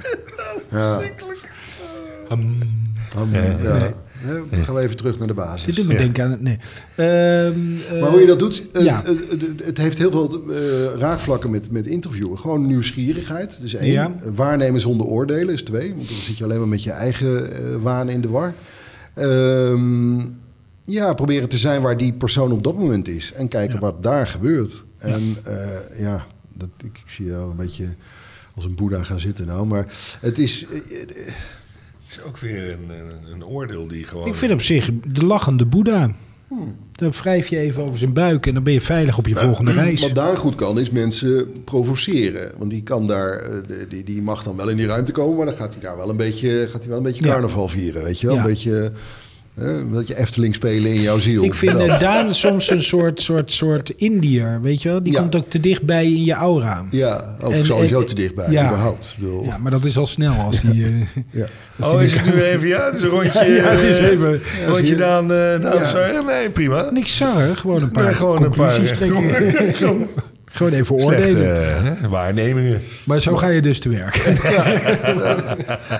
[0.71, 0.99] Ja.
[3.63, 3.93] Ja.
[4.27, 5.65] Ja, dan gaan we even terug naar de basis.
[5.65, 6.31] Dit doet me denken aan...
[6.31, 6.57] het- Nee.
[6.95, 9.17] Ehm, Maar hoe je dat doet, eh, eh, eh,
[9.63, 12.39] het heeft heel veel eh, raakvlakken met, met interviewen.
[12.39, 13.93] Gewoon nieuwsgierigheid, dus één.
[14.35, 15.93] Waarnemen zonder oordelen is twee.
[15.95, 18.53] Want dan zit je alleen maar met je eigen eh, waan in de war.
[19.13, 20.19] Ehm,
[20.85, 23.31] ja, proberen te zijn waar die persoon op dat moment is.
[23.35, 24.83] En kijken wat daar gebeurt.
[24.97, 27.87] En eh, ja, dat, ik, ik zie jou een beetje
[28.55, 29.65] als een boeddha gaan zitten nou.
[29.65, 29.85] Maar
[30.21, 30.65] het is...
[32.17, 34.27] is ook weer een, een, een oordeel die gewoon...
[34.27, 36.11] Ik vind op zich de lachende Boeddha.
[36.91, 39.71] Dan wrijf je even over zijn buik en dan ben je veilig op je volgende
[39.71, 40.01] reis.
[40.01, 42.51] Wat daar goed kan, is mensen provoceren.
[42.57, 45.37] Want die, kan daar, eh, de- die, die mag dan wel in die ruimte komen,
[45.37, 47.31] maar dan gaat hij daar wel een beetje, gaat hij wel een beetje Ja.
[47.31, 48.03] carnaval vieren.
[48.03, 48.35] Weet je wel?
[48.35, 48.41] Ja.
[48.41, 48.91] Een beetje,
[49.55, 51.43] een beetje Efteling spelen in jouw ziel.
[51.43, 51.99] Ik vind Dat.
[51.99, 55.03] Daan soms een soort, soort, soort Indiër, weet je wel?
[55.03, 55.19] Die Ja.
[55.19, 56.85] komt ook te dichtbij in je aura.
[56.91, 58.65] Ja, ook En- sowieso en- te dichtbij, ja.
[58.67, 59.15] überhaupt.
[59.19, 60.83] Bedoel, Ja, maar dat is al snel als die...
[60.83, 60.91] eh,
[61.31, 61.45] ja.
[61.79, 62.67] als Oh, die is het nu even?
[62.67, 63.31] Ja, het is een rondje.
[63.33, 64.95] Ja, ja, het is eh, even- Een rondje.
[64.95, 65.85] Daan, eh Daan Ja.
[65.85, 66.23] Sarre?
[66.23, 66.89] Nee, prima.
[66.91, 70.07] Niks zanger, gewoon een paar Nee, gewoon een conclusies paar, trekken.
[70.53, 71.97] Gewoon- even Slechte oordelen.
[72.01, 72.81] eh, waarnemingen.
[73.05, 74.15] Maar zo ga je dus te werk.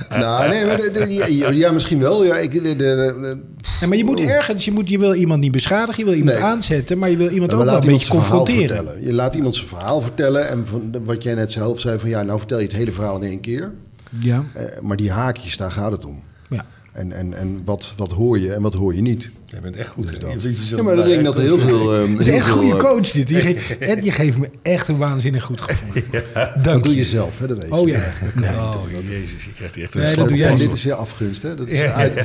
[0.09, 2.23] Nou, nee, maar de- de- ja, ja, misschien wel.
[2.25, 3.37] Ja, ik, de, de, de-
[3.81, 6.35] Ja, maar je moet ergens, je, moet, je wil iemand niet beschadigen, je wil iemand
[6.37, 6.45] Nee.
[6.45, 8.75] aanzetten, maar je wil iemand ook wel laat een iemand beetje zijn verhaal confronteren.
[8.85, 9.05] vertellen.
[9.05, 10.49] Je laat iemand zijn verhaal vertellen.
[10.49, 13.15] En van, wat jij net zelf zei, van ja, nou vertel je het hele verhaal
[13.21, 13.71] in één keer.
[14.19, 16.23] Ja, Eh, maar die haakjes, daar gaat het om.
[16.49, 16.65] ja.
[16.91, 19.31] En, en, en wat, wat hoor je en wat hoor je niet.
[19.53, 20.09] Jij bent echt goed.
[20.09, 20.43] Dus dat.
[20.43, 21.95] Je jezelf Ja, maar dan daar denk ik dat er heel veel...
[21.95, 23.29] ehm, Dat is echt goede eh, coach dit.
[23.29, 26.01] Je, ge- Ed, je geeft me echt een waanzinnig goed gevoel.
[26.33, 26.97] Dank Dat doe je.
[26.97, 27.73] je zelf, hè, dat weet je.
[27.75, 27.99] Oh ja.
[28.35, 28.49] Nee.
[28.49, 28.75] Oh,
[29.09, 31.41] jezus, je krijgt hier echt een Nee, dat doe jij En dit is weer afgunst,
[31.41, 31.55] hè?
[31.55, 32.23] Dat is uit,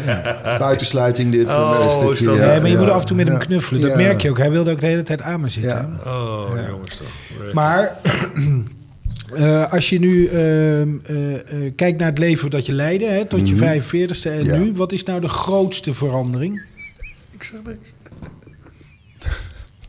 [0.58, 1.46] buitensluiting dit.
[1.46, 2.92] Oh, een is stukje, ja, maar je moet ja.
[2.92, 3.44] af en toe met hem Ja.
[3.44, 3.80] knuffelen.
[3.80, 3.96] Dat Ja.
[3.96, 4.38] merk je ook.
[4.38, 5.98] Hij wilde ook de hele tijd aan me zitten.
[6.04, 6.10] Ja.
[6.10, 7.52] Oh, jongens toch.
[7.52, 7.96] Maar
[9.34, 13.24] eh, als je nu ehm, eh, eh, kijkt naar het leven dat je leidde, hè,
[13.26, 14.56] tot je 45ste en Ja.
[14.56, 16.62] nu, wat is nou de grootste verandering?
[17.38, 17.92] Ik zeg niks.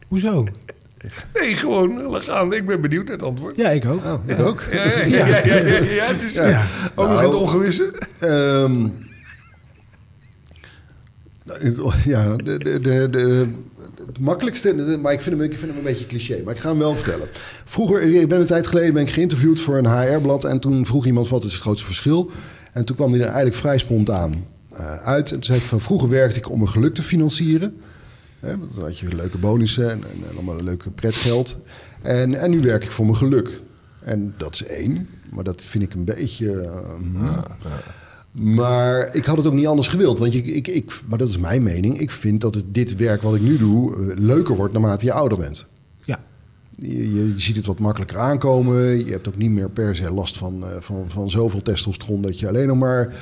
[0.08, 0.48] Hoezo?
[1.34, 2.54] Nee, gewoon laat gaan.
[2.54, 3.56] Ik ben benieuwd naar het antwoord.
[3.56, 4.04] Ja, ik ook.
[4.06, 4.64] Oh, ik ook.
[4.72, 6.66] Ja, ja, ja, ja, ja, het is eh, Ja.
[6.96, 7.94] ook nog Nou, het ongewisse.
[8.20, 8.88] Ehm,
[11.44, 13.48] nou, ja, de, de, de, de,
[14.08, 16.60] het makkelijkste, de- maar ik vind, hem, ik vind hem een beetje cliché, maar ik
[16.60, 17.28] ga hem wel vertellen.
[17.66, 21.06] Vroeger, ik ben een tijd geleden ben ik geïnterviewd voor een HR-blad en toen vroeg
[21.06, 22.32] iemand wat is het grootste verschil.
[22.74, 24.38] En toen kwam hij er eigenlijk vrij spontaan eh,
[24.86, 25.28] uit.
[25.30, 27.76] En toen zei ik van vroeger werkte ik om mijn geluk te financieren.
[28.40, 31.58] Hè, dan had je leuke bonussen en, en, en allemaal een leuke pretgeld.
[32.02, 33.62] En, en nu werk ik voor mijn geluk.
[34.00, 36.62] En dat is één, maar dat vind ik een beetje...
[36.62, 37.44] eh, hmm.
[38.32, 40.20] Maar ik had het ook niet anders gewild.
[40.20, 42.00] Want je, ik, ik, maar dat is mijn mening.
[42.00, 45.12] Ik vind dat het, dit werk wat ik nu doe eh, leuker wordt naarmate je
[45.12, 45.66] ouder bent.
[46.82, 49.06] Je, je ziet het wat makkelijker aankomen.
[49.06, 52.22] Je hebt ook niet meer per se last van, eh, van, van zoveel testosteron...
[52.22, 53.14] dat je alleen nog maar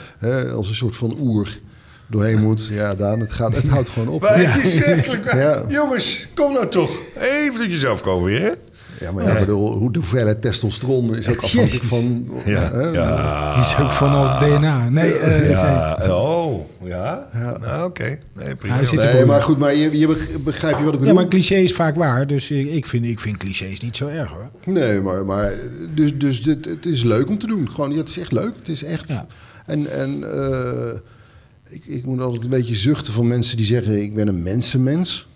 [0.55, 1.59] als een soort van oer
[2.07, 2.67] doorheen moet.
[2.67, 4.21] Ja, Daan, het, gaat, het houdt gewoon op.
[4.21, 5.33] Maar het is werkelijk.
[5.33, 5.63] Ja.
[5.67, 6.91] Jongens, kom nou toch.
[7.19, 8.51] Even tot jezelf komen weer, hè?
[8.99, 12.27] Ja, maar ja, ik bedoel, hoe de hoeveelheid testosteron is ook afhankelijk van...
[12.45, 12.71] Ja.
[12.71, 13.53] hè, Ja.
[13.53, 14.89] Die is ook vanaf DNA.
[14.89, 15.49] Nee, eh, nee.
[15.49, 17.27] Ja, oh, ja?
[17.61, 18.19] Nou, oké.
[18.33, 18.79] Nee, prima.
[18.91, 21.13] Nee, maar goed, maar je, je beg- begrijpt je wat ik Ja, bedoel?
[21.21, 22.27] maar cliché is vaak waar.
[22.27, 24.49] Dus ik vind, ik vind clichés niet zo erg hoor.
[24.65, 25.53] Nee, maar, maar
[25.95, 27.69] dus, dus dit, het is leuk om te doen.
[27.71, 28.53] Gewoon, ja, het is echt leuk.
[28.59, 29.09] Het is echt.
[29.09, 29.25] Ja.
[29.65, 30.97] En, en eh,
[31.69, 35.27] ik, ik moet altijd een beetje zuchten van mensen die zeggen: ik ben een mensenmens.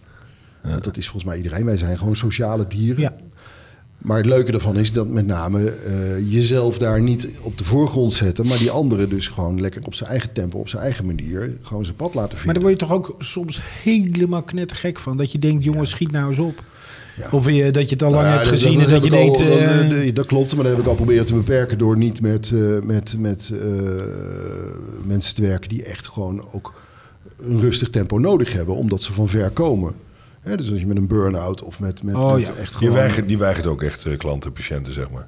[0.82, 1.66] Dat is volgens mij iedereen.
[1.66, 3.02] Wij zijn gewoon sociale dieren.
[3.02, 3.14] Ja.
[4.02, 8.14] Maar het leuke daarvan is dat met name eh, jezelf daar niet op de voorgrond
[8.14, 11.58] zetten, maar die anderen dus gewoon lekker op zijn eigen tempo, op zijn eigen manier,
[11.62, 12.54] gewoon zijn pad laten Maar vinden.
[12.54, 15.18] daar word je toch ook soms helemaal knettergek van.
[15.18, 16.64] Dat je denkt, jongens, schiet nou eens op.
[17.18, 17.28] Ja.
[17.32, 19.18] Of je, dat je het al lang Nou ja, hebt gezien en dat je al-
[19.18, 19.38] denkt...
[19.38, 22.22] dat, eh, eh, dat klopt, maar dat heb ik al proberen te beperken door niet
[22.22, 23.60] met, eh, met, met eh,
[25.06, 26.74] mensen te werken die echt gewoon ook
[27.42, 29.94] een rustig tempo nodig hebben, omdat ze van ver komen.
[30.42, 32.54] Hè, dus als je met een burn-out of met, met, Oh, met ja.
[32.54, 32.94] echt Je gewoon...
[32.94, 35.28] weigert, die weigert ook echt eh, klanten, patiënten, zeg maar.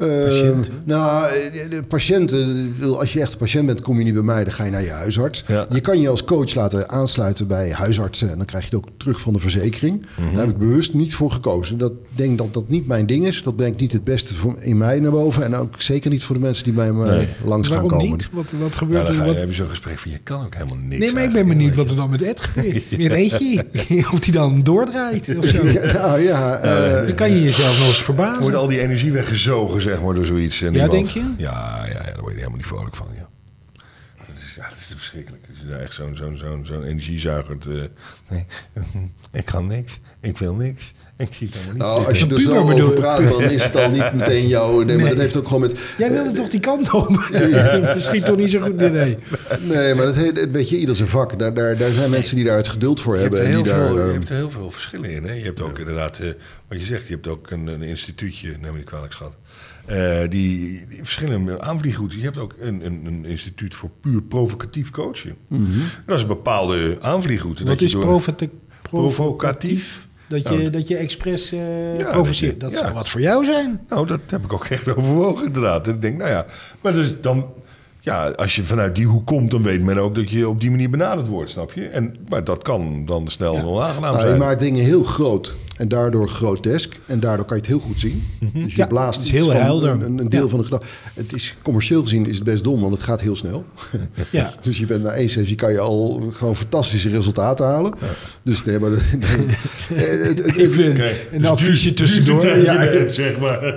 [0.00, 0.72] Eh, Patiënten?
[0.84, 4.44] nou, eh, de patiënten, als je echt een patiënt bent, kom je niet bij mij,
[4.44, 5.44] dan ga je naar je huisarts.
[5.46, 5.66] Ja.
[5.70, 8.92] Je kan je als coach laten aansluiten bij huisartsen en dan krijg je het ook
[8.96, 10.06] terug van de verzekering.
[10.18, 10.30] Mhm.
[10.30, 11.78] Daar heb ik bewust niet voor gekozen.
[11.78, 13.42] Dat ik denk dat dat niet mijn ding is.
[13.42, 16.34] Dat brengt niet het beste voor, in mij naar boven en ook zeker niet voor
[16.34, 17.28] de mensen die bij mij Nee.
[17.44, 18.16] langs gaan waarom komen.
[18.16, 18.28] niet?
[18.32, 19.18] Wat, wat Ja, gebeurt dan er?
[19.20, 19.38] ga je, Wat...
[19.40, 21.74] heb je zo'n gesprek van, je kan ook helemaal niks Nee, maar ik ben benieuwd
[21.74, 22.90] wat er dan met Ed gebeurt.
[22.98, 23.64] Met eentje.
[24.12, 25.58] Of die dan doordraait of zo.
[25.70, 28.04] Ja, nou ja, eh, Dan kan je jezelf nog eens je.
[28.04, 28.54] Wordt verbazen.
[28.54, 30.60] al die energie weggezogen, zeg maar, door zoiets.
[30.62, 31.20] En Ja, iemand- denk je?
[31.42, 33.28] Ja, ja, ja, daar word je helemaal niet vrolijk van, ja.
[34.14, 35.44] Dat is, ja, dat is verschrikkelijk.
[35.46, 37.58] Het is daar echt zo'n zo'n zo'n zo'n energiezuiger.
[37.58, 37.90] te-
[38.28, 38.46] nee,
[39.40, 40.00] ik kan niks.
[40.20, 40.92] Ik wil niks.
[41.16, 41.82] Ik zie het allemaal niet.
[41.82, 44.80] nou, als je er zo bedoel- over praat, dan is het al niet meteen jouw...
[44.84, 45.78] Nee, maar dat heeft ook gewoon met...
[45.98, 47.08] Jij wilde toch die kant op?
[47.94, 48.76] Misschien toch niet zo goed.
[48.76, 49.18] Nee, nee.
[49.60, 51.38] Nee, maar dat heet, weet je, ieder zijn vak.
[51.38, 53.52] Daar, daar, daar zijn mensen die daar het geduld voor Je hebt, hebben.
[53.52, 55.24] er En heel die daar, veel, je eh, hebt er heel veel verschillen in.
[55.24, 55.32] Hè?
[55.32, 56.28] Je hebt ook inderdaad, eh,
[56.68, 59.36] wat je zegt, je hebt ook een, een instituutje, neem me niet kwalijk schat.
[59.86, 60.28] Eh, die,
[60.88, 62.16] die verschillende aanvliegroutes.
[62.18, 65.36] Je hebt ook een, een, een instituut voor puur provocatief coachen.
[66.06, 67.58] Dat is een bepaalde aanvliegroute.
[67.58, 68.48] Wat dat je is door- provocatief?
[68.82, 70.08] provocatief?
[70.28, 71.58] Dat je, Nou, dat je expres eh
[71.98, 72.52] dat provoceert.
[72.52, 72.76] je- Dat, ja.
[72.76, 73.80] zou wat voor jou zijn.
[73.88, 75.88] Nou, dat heb ik ook echt overwogen inderdaad.
[75.88, 76.46] En ik denk, nou ja,
[76.80, 77.46] maar dus dan...
[78.02, 80.70] Ja, als je vanuit die hoek komt, dan weet men ook dat je op die
[80.70, 81.86] manier benaderd wordt, snap je?
[81.88, 83.62] En, maar dat kan dan snel Ja.
[83.62, 84.38] onaangenaam nou, je zijn.
[84.40, 86.98] maakt dingen heel groot en daardoor grotesk.
[87.06, 88.22] En daardoor kan je het heel goed zien.
[88.40, 88.68] Dus je Mhm.
[88.80, 89.90] Ja, blaast het is iets heel van helder.
[89.90, 90.48] Een, een deel Ja.
[90.48, 90.86] van de gedachte.
[91.14, 93.64] Het is commercieel gezien is het best dom, want het gaat heel snel.
[94.30, 94.54] Ja.
[94.60, 97.92] dus je bent na één sessie kan je al gewoon fantastische resultaten halen.
[98.42, 98.90] Dus nee, maar...
[100.56, 102.46] Even Kijk, een dus adviesje tussendoor.
[102.58, 103.58] Ja, zeg maar.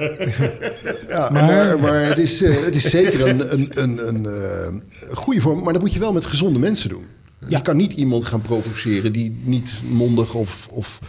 [1.10, 5.14] Ja, Maar- maar, maar, het, is, eh, het is zeker een, een, een, een eh,
[5.14, 5.64] goede vorm.
[5.64, 7.06] Maar dat moet je wel met gezonde mensen doen.
[7.39, 7.58] Ja.
[7.58, 10.99] Je kan niet iemand gaan provoceren die niet mondig of, of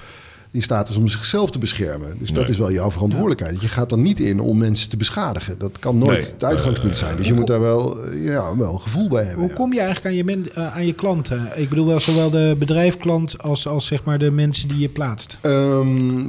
[0.55, 2.09] in staat is om zichzelf te beschermen.
[2.19, 2.51] Dus dat Nee.
[2.51, 3.61] is wel jouw verantwoordelijkheid.
[3.61, 5.59] Je gaat er niet in om mensen te beschadigen.
[5.59, 6.31] Dat kan nooit Nee.
[6.33, 7.17] het uitgangspunt zijn.
[7.17, 9.41] Dus je moet daar wel, eh, ja, wel een gevoel bij hebben.
[9.41, 9.55] Hoe ja.
[9.57, 11.49] kom je eigenlijk aan je, men, eh, aan je klanten?
[11.57, 15.39] Ik bedoel wel zowel de bedrijfklant als, als zeg maar de mensen die je plaatst.
[15.41, 16.23] Ehm,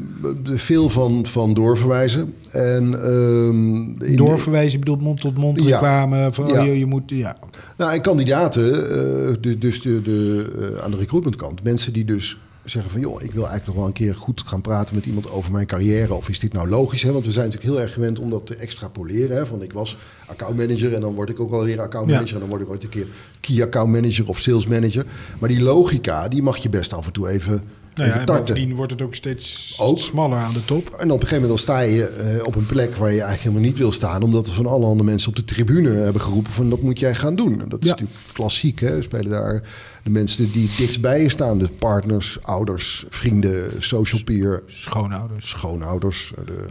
[0.43, 2.33] de- veel van, van doorverwijzen.
[2.51, 6.29] En, ehm, in- Doorverwijzen, ik bedoel mond-tot-mond reclame.
[6.31, 6.59] Van, Ja.
[6.59, 7.37] oh, je, je moet, ja.
[7.77, 10.45] Nou, en kandidaten, eh, de- dus de, de,
[10.77, 12.99] eh, aan de recruitmentkant, mensen die dus zeggen van...
[12.99, 15.65] joh, ik wil eigenlijk nog wel een keer goed gaan praten met iemand over mijn
[15.65, 16.13] carrière.
[16.13, 17.03] Of is dit nou logisch?
[17.03, 17.11] Hè?
[17.11, 19.37] Want we zijn natuurlijk heel erg gewend om dat te extrapoleren.
[19.37, 19.45] Hè?
[19.45, 22.27] Van ik was accountmanager en dan word ik ook wel weer accountmanager...
[22.27, 22.33] Ja.
[22.33, 23.07] en dan word ik ooit een keer
[23.39, 25.05] key account manager of sales manager.
[25.39, 27.63] Maar die logica, die mag je best af en toe even,
[27.95, 29.99] Nou ja, en bovendien wordt het ook steeds Ook.
[29.99, 30.87] smaller aan de top.
[30.89, 33.41] En op een gegeven moment dan sta je eh, op een plek waar je eigenlijk
[33.41, 34.21] helemaal niet wil staan.
[34.23, 37.13] Omdat er van alle andere mensen op de tribune hebben geroepen van dat moet jij
[37.15, 37.61] gaan doen.
[37.61, 37.91] En dat is Ja.
[37.91, 38.79] natuurlijk klassiek.
[38.79, 39.01] Hè?
[39.01, 39.61] Spelen daar
[40.03, 41.57] de mensen die dichtst bij je staan.
[41.57, 45.49] De partners, ouders, vrienden, social peer, Schoonouders.
[45.49, 46.31] schoonouders.
[46.45, 46.65] De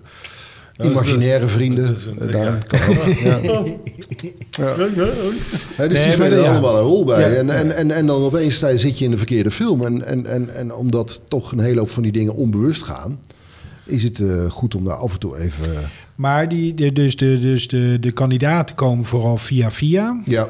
[0.83, 1.97] imaginaire een- vrienden.
[2.19, 2.59] eh, daar ja.
[2.67, 2.81] kan
[3.59, 3.67] ook.
[4.57, 4.75] Ja.
[4.95, 5.09] Ja.
[5.75, 7.21] Hè, dus Nee, die spelen er allemaal een rol bij.
[7.31, 7.37] Ja.
[7.37, 9.85] En, en, en, en dan opeens sta je, zit je in de verkeerde film.
[9.85, 13.19] En, en, en, en omdat toch een hele hoop van die dingen onbewust gaan...
[13.85, 15.65] is het eh, goed om daar af en toe even...
[16.15, 20.21] Maar die, de, dus, de, dus de, de kandidaten komen vooral via via.
[20.25, 20.49] ja,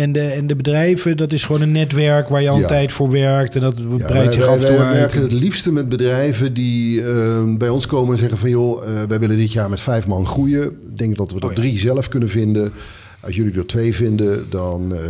[0.00, 2.66] En de, en de bedrijven, dat is gewoon een netwerk waar je al een Ja.
[2.66, 3.54] tijd voor werkt.
[3.54, 4.94] En dat Ja, breidt wij, zich wij- af en toe wij uit.
[4.96, 8.50] werken het liefste met bedrijven die eh, bij ons komen en zeggen van...
[8.50, 10.64] joh, eh, wij willen dit jaar met vijf man groeien.
[10.64, 11.56] Ik denk dat we er Oh ja.
[11.56, 12.72] drie zelf kunnen vinden.
[13.20, 15.00] Als jullie er twee vinden, dan eh,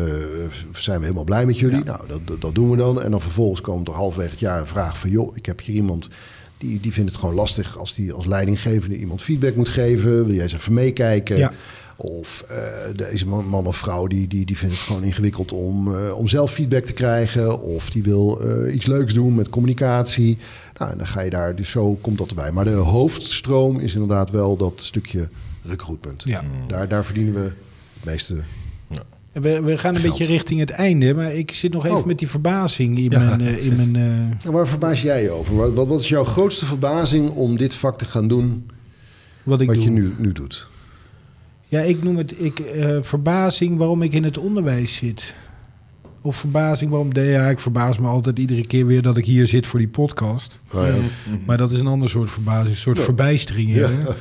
[0.72, 1.84] zijn we helemaal blij met jullie.
[1.84, 3.02] Nou, dat, dat, doen we dan.
[3.02, 5.10] En dan vervolgens komt er halverwege het jaar een vraag van...
[5.10, 6.08] joh, ik heb hier iemand
[6.58, 7.78] die, die vindt het gewoon lastig...
[7.78, 10.24] als die als leidinggevende iemand feedback moet geven.
[10.26, 11.36] Wil jij eens even meekijken?
[11.36, 11.52] Ja.
[12.02, 12.56] Of eh,
[12.96, 16.28] deze man, man of vrouw die, die, die vindt het gewoon ingewikkeld om, eh, om
[16.28, 17.60] zelf feedback te krijgen.
[17.60, 20.38] Of die wil eh, iets leuks doen met communicatie.
[20.76, 22.52] Nou, en dan ga je daar, dus zo komt dat erbij.
[22.52, 25.28] Maar de hoofdstroom is inderdaad wel dat stukje
[25.64, 26.22] recruitment.
[26.24, 26.44] Ja.
[26.66, 28.34] Daar, daar verdienen we het meeste.
[29.32, 30.18] We, we gaan een Geld.
[30.18, 31.14] beetje richting het einde.
[31.14, 32.04] Maar ik zit nog even Oh.
[32.04, 33.40] met die verbazing in mijn...
[33.40, 33.96] in mijn
[34.44, 35.56] eh, waar verbaas jij je over?
[35.56, 38.70] Wat, wat, wat is jouw grootste verbazing om dit vak te gaan doen
[39.42, 39.84] wat ik wat doe.
[39.84, 40.68] je nu, nu doet?
[41.70, 45.34] Ja, ik noem het ik, eh, verbazing waarom ik in het onderwijs zit.
[46.22, 47.12] Of verbazing waarom?
[47.12, 49.88] Nee, ja, ik verbaas me altijd iedere keer weer dat ik hier zit voor die
[49.88, 50.58] podcast.
[50.72, 50.94] Nou ja.
[51.46, 53.02] Maar dat is een ander soort verbazing, een soort Ja.
[53.02, 53.74] verbijstering.
[53.74, 53.88] Ja.
[53.88, 54.12] hè?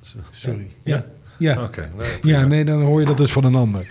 [0.30, 0.66] Sorry.
[0.84, 1.06] Ja.
[1.38, 1.62] Ja.
[1.62, 1.90] Oké.
[2.22, 3.86] nee, ja, nee, dan hoor je dat dus van een ander.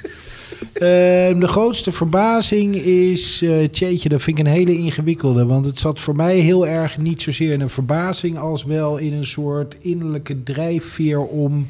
[0.73, 5.45] Ehm, de grootste verbazing is, eh tjeetje, dat vind ik een hele ingewikkelde.
[5.45, 8.37] Want het zat voor mij heel erg niet zozeer in een verbazing...
[8.37, 11.67] als wel in een soort innerlijke drijfveer om...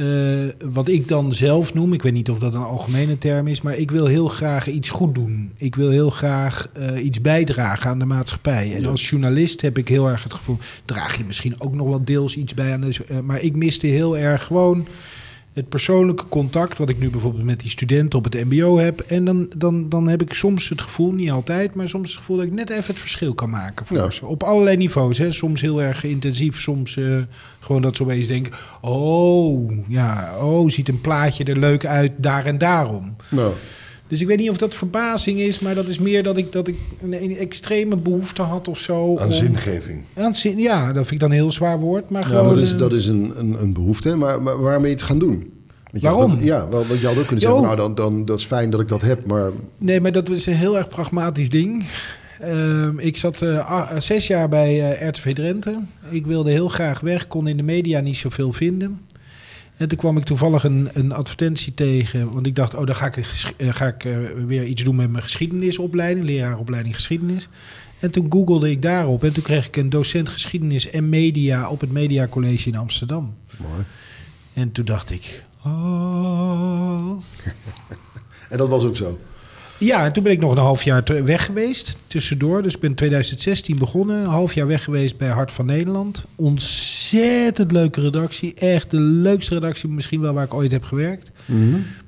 [0.00, 3.60] eh, wat ik dan zelf noem, ik weet niet of dat een algemene term is...
[3.60, 5.52] maar ik wil heel graag iets goed doen.
[5.56, 8.74] Ik wil heel graag eh, iets bijdragen aan de maatschappij.
[8.74, 10.58] En als journalist heb ik heel erg het gevoel...
[10.84, 13.04] draag je misschien ook nog wel deels iets bij aan de...
[13.08, 14.86] eh, maar ik miste heel erg gewoon
[15.52, 19.00] het persoonlijke contact, wat ik nu bijvoorbeeld met die studenten op het MBO heb.
[19.00, 22.36] En dan, dan, dan heb ik soms het gevoel, niet altijd, maar soms het gevoel
[22.36, 24.10] dat ik net even het verschil kan maken voor Ja.
[24.10, 24.26] ze.
[24.26, 25.18] Op allerlei niveaus.
[25.18, 25.32] Hè.
[25.32, 27.16] Soms heel erg intensief, soms eh,
[27.60, 32.44] gewoon dat ze opeens denken: oh, ja, oh, ziet een plaatje er leuk uit, daar
[32.44, 33.16] en daarom.
[33.28, 33.52] Nou,
[34.10, 36.68] Dus ik weet niet of dat verbazing is, maar dat is meer dat ik, dat
[36.68, 39.18] ik een, een extreme behoefte had of zo.
[39.18, 40.02] Aan om- zingeving.
[40.14, 42.10] Aan zin- ja, dat vind ik dan een heel zwaar woord.
[42.10, 45.02] Maar ja, gewoon, dat is, dat is een, een, een behoefte, maar, maar je het
[45.02, 45.52] gaan doen?
[45.90, 46.32] Want je had Waarom?
[46.36, 47.50] ook- ja, wel, want je had ook kunnen Jo.
[47.50, 50.28] zeggen, nou, dan, dan, dat is fijn dat ik dat heb, maar Nee, maar dat
[50.28, 51.84] is een heel erg pragmatisch ding.
[52.40, 55.78] Ehm, ik zat eh, a- zes jaar bij eh, RTV Drenthe.
[56.08, 59.00] Ik wilde heel graag weg, kon in de media niet zoveel vinden.
[59.80, 62.32] En toen kwam ik toevallig een, een advertentie tegen.
[62.32, 63.16] Want ik dacht, oh, dan ga ik,
[63.56, 64.16] eh, ga ik eh,
[64.46, 67.48] weer iets doen met mijn geschiedenisopleiding, leraaropleiding geschiedenis.
[67.98, 71.80] En toen googelde ik daarop en toen kreeg ik een docent geschiedenis en media op
[71.80, 73.34] het Media College in Amsterdam.
[73.58, 73.84] mooi.
[74.52, 77.10] En toen dacht ik, oh,
[78.50, 79.18] En dat was ook zo.
[79.80, 82.62] Ja, en toen ben ik nog een half jaar weg geweest, tussendoor.
[82.62, 86.24] Dus ik ben in 2016 begonnen, een half jaar weg geweest bij Hart van Nederland.
[86.34, 91.30] Ontzettend leuke redactie, echt de leukste redactie misschien wel waar ik ooit heb gewerkt.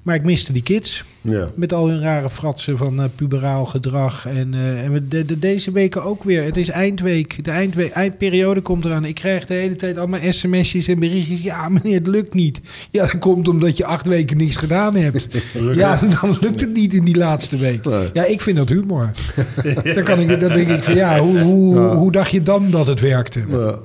[0.02, 1.48] Maar ik miste die kids, Ja.
[1.54, 4.26] met al hun rare fratsen van eh, puberaal gedrag.
[4.26, 7.92] En, eh, en we- de, de- deze weken ook weer, het is eindweek, de eindweek,
[7.92, 9.04] eindperiode komt eraan.
[9.04, 11.40] Ik krijg de hele tijd allemaal sms'jes en berichtjes.
[11.40, 12.60] Ja meneer, het lukt niet.
[12.90, 15.28] Ja, dat komt omdat je acht weken niks gedaan hebt.
[15.74, 17.84] Ja, dan lukt het niet in die laatste week.
[17.84, 18.08] Nee.
[18.12, 19.10] Ja, ik vind dat humor.
[19.94, 22.86] dan, kan ik, dan denk ik van ja, hoe, hoe, hoe dacht je dan dat
[22.86, 23.44] het werkte?
[23.48, 23.78] Ja.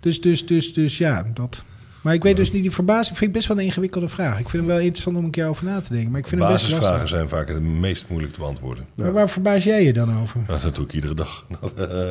[0.00, 1.64] Dus, dus, dus, dus ja, dat.
[2.02, 4.38] Maar ik weet dus niet, die verbazing vind ik best wel een ingewikkelde vraag.
[4.38, 6.10] Ik vind hem wel interessant om een keer over na te denken.
[6.10, 6.78] Maar ik vind hem best lastig.
[6.80, 8.84] Basisvragen zijn vaak het meest moeilijk te beantwoorden.
[8.94, 10.40] Maar waar verbaas jij je dan over?
[10.46, 11.46] Nou, dat doe ik iedere dag.
[11.76, 12.10] Eh,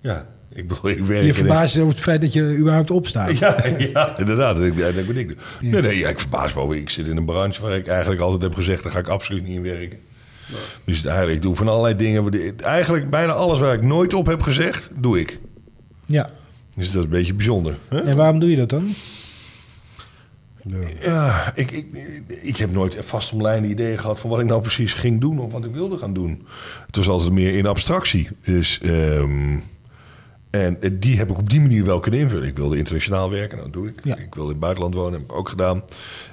[0.00, 1.24] ja, ik bedoel, ik werk...
[1.24, 3.30] Je verbaast je over het feit dat je überhaupt opstaat.
[3.30, 3.56] ik- Ja,
[3.92, 4.56] ja, inderdaad.
[4.56, 5.36] Dat, dat ben ik.
[5.60, 5.70] Ja.
[5.70, 6.76] Nee, nee, ja, ik verbaas me over.
[6.76, 8.82] Ik zit in een branche waar ik eigenlijk altijd heb gezegd...
[8.82, 9.98] daar ga ik absoluut niet in werken.
[10.84, 12.56] Dus het eigenlijk, ik doe van allerlei dingen...
[12.60, 15.38] Eigenlijk bijna alles waar ik nooit op heb gezegd, doe ik.
[16.06, 16.30] Ja.
[16.76, 17.78] Dus dat is een beetje bijzonder.
[17.88, 18.00] Hè?
[18.00, 18.94] En waarom doe je dat dan?
[20.62, 20.88] Ja.
[21.00, 21.86] Ja, ik, ik,
[22.42, 25.64] ik heb nooit vastomlijnde ideeën gehad van wat ik nou precies ging doen of wat
[25.64, 26.46] ik wilde gaan doen.
[26.86, 28.28] Het was altijd meer in abstractie.
[28.44, 29.56] Dus, ehm,
[30.50, 32.48] en die heb ik op die manier wel kunnen invullen.
[32.48, 34.04] Ik wilde internationaal werken, nou, dat doe ik.
[34.04, 34.16] Ja.
[34.16, 35.82] Ik wilde in het buitenland wonen, heb ik ook gedaan.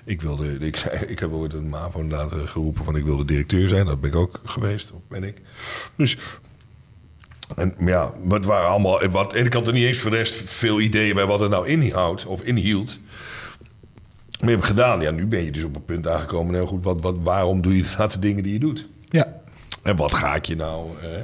[0.06, 3.26] Ik, wilde, ik, zei, ik heb ooit een MAVO inderdaad eh, geroepen van ik wilde
[3.26, 3.86] directeur zijn.
[3.86, 5.42] Dat ben ik ook geweest, of ben ik.
[5.96, 6.18] Dus
[7.56, 9.08] en ja, maar het waren allemaal.
[9.08, 11.49] Wat, en ik had er niet eens voor de rest veel ideeën bij wat het
[11.49, 12.99] nou inhoudt of inhield.
[14.39, 15.02] Maar je hebt gedaan.
[15.02, 16.54] Ja, nu ben je dus op een punt aangekomen.
[16.54, 18.88] Heel goed, wat, wat, waarom doe je inderdaad de dingen die je doet?
[19.10, 19.39] Ja.
[19.84, 20.89] En wat gaat je nou?
[21.02, 21.22] eh, eh,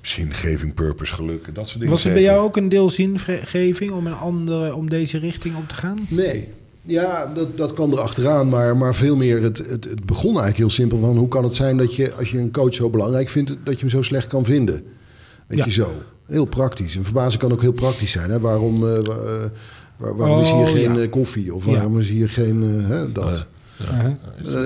[0.00, 1.94] zingeving, purpose, geluk, dat soort dingen.
[1.94, 5.68] Was het bij jou ook een deel zingeving om, een andere, om deze richting op
[5.68, 6.06] te gaan?
[6.08, 6.52] Nee.
[6.86, 9.42] Ja, dat, dat kan erachteraan, maar, maar veel meer.
[9.42, 11.00] Het, het, het begon eigenlijk heel simpel.
[11.00, 13.74] Van hoe kan het zijn dat je, als je een coach zo belangrijk vindt, dat
[13.74, 14.82] je hem zo slecht kan vinden?
[15.46, 15.64] Weet Ja.
[15.64, 15.88] je zo.
[16.26, 16.94] Heel praktisch.
[16.94, 18.30] Een verbazing kan ook heel praktisch zijn.
[18.30, 18.40] Hè?
[18.40, 19.02] Waarom, wa-
[19.96, 21.00] waar- waarom is hier geen ja.
[21.02, 21.54] eh, koffie?
[21.54, 21.70] Of Ja.
[21.72, 23.46] waarom is hier geen hè, dat?
[23.82, 24.06] Uh-huh.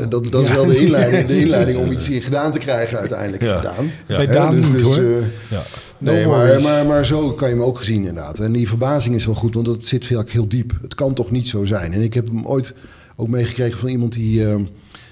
[0.03, 0.55] Eh, dat, dat is Ja.
[0.55, 3.43] wel de inleiding, de inleiding om iets hier gedaan te krijgen uiteindelijk.
[3.43, 3.61] Ja.
[3.61, 3.91] Daan.
[4.07, 4.17] Ja.
[4.17, 4.97] Bij Daan dus- niet dus, hoor.
[4.97, 5.11] eh,
[5.51, 5.63] Ja.
[5.99, 8.39] No nee, maar, maar, maar zo kan je hem ook gezien inderdaad.
[8.39, 10.73] En die verbazing is wel goed, want dat zit veel heel diep.
[10.83, 11.93] Het kan toch niet zo zijn.
[11.93, 12.75] En ik heb hem ooit
[13.17, 14.55] ook meegekregen van iemand die eh,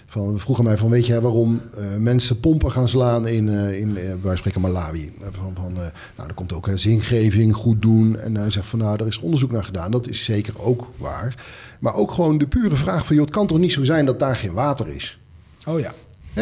[0.06, 0.90] van, vroeg aan mij van...
[0.90, 5.12] weet jij waarom eh, mensen pompen gaan slaan in, eh in wij spreken Malawi?
[5.20, 5.72] Van, van,
[6.16, 8.18] nou, er komt ook hè, zingeving, goed doen.
[8.18, 9.90] En hij zegt van, nou, er is onderzoek naar gedaan.
[9.90, 11.44] Dat is zeker ook waar.
[11.80, 13.16] Maar ook gewoon de pure vraag van...
[13.16, 15.20] joh, het kan toch niet zo zijn dat daar geen water is?
[15.66, 15.92] Oh ja.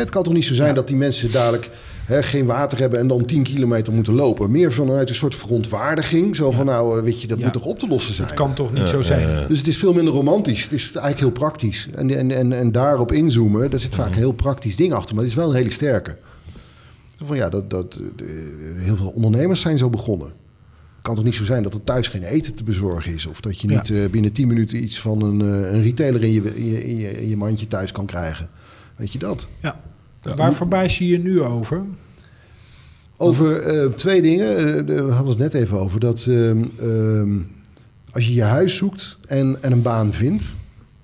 [0.01, 1.71] Het kan toch niet zo zijn dat die mensen dadelijk
[2.05, 4.51] hè, geen water hebben en dan 10 kilometer moeten lopen.
[4.51, 6.37] Meer vanuit een soort verontwaardiging.
[6.37, 7.45] Zo van, nou, eh, weet je, dat Ja.
[7.45, 8.27] moet toch op te lossen zijn.
[8.29, 9.49] Het kan toch niet zo zijn?
[9.49, 10.63] Dus het is veel minder romantisch.
[10.63, 11.89] Het is eigenlijk heel praktisch.
[11.95, 15.15] En, en, en, en daarop inzoomen, daar zit vaak een heel praktisch ding achter.
[15.15, 16.17] Maar het is wel een hele sterke.
[17.25, 18.27] Van ja, dat, dat, eh,
[18.85, 20.27] heel veel ondernemers zijn zo begonnen.
[20.27, 23.27] Het kan toch niet zo zijn dat er thuis geen eten te bezorgen is?
[23.27, 26.57] Of dat je niet eh, binnen 10 minuten iets van een, een retailer in je,
[26.57, 28.49] in, je, in, je, in je mandje thuis kan krijgen.
[28.97, 29.49] Weet je dat?
[29.61, 29.81] Ja.
[30.37, 31.83] Waar verbaas je je nu over?
[33.17, 34.57] Over eh, twee dingen.
[34.57, 36.01] Eh, daar hadden we het net even over.
[36.01, 37.39] Dat ehm, ehm,
[38.11, 40.45] als je je huis zoekt en, en een baan vindt.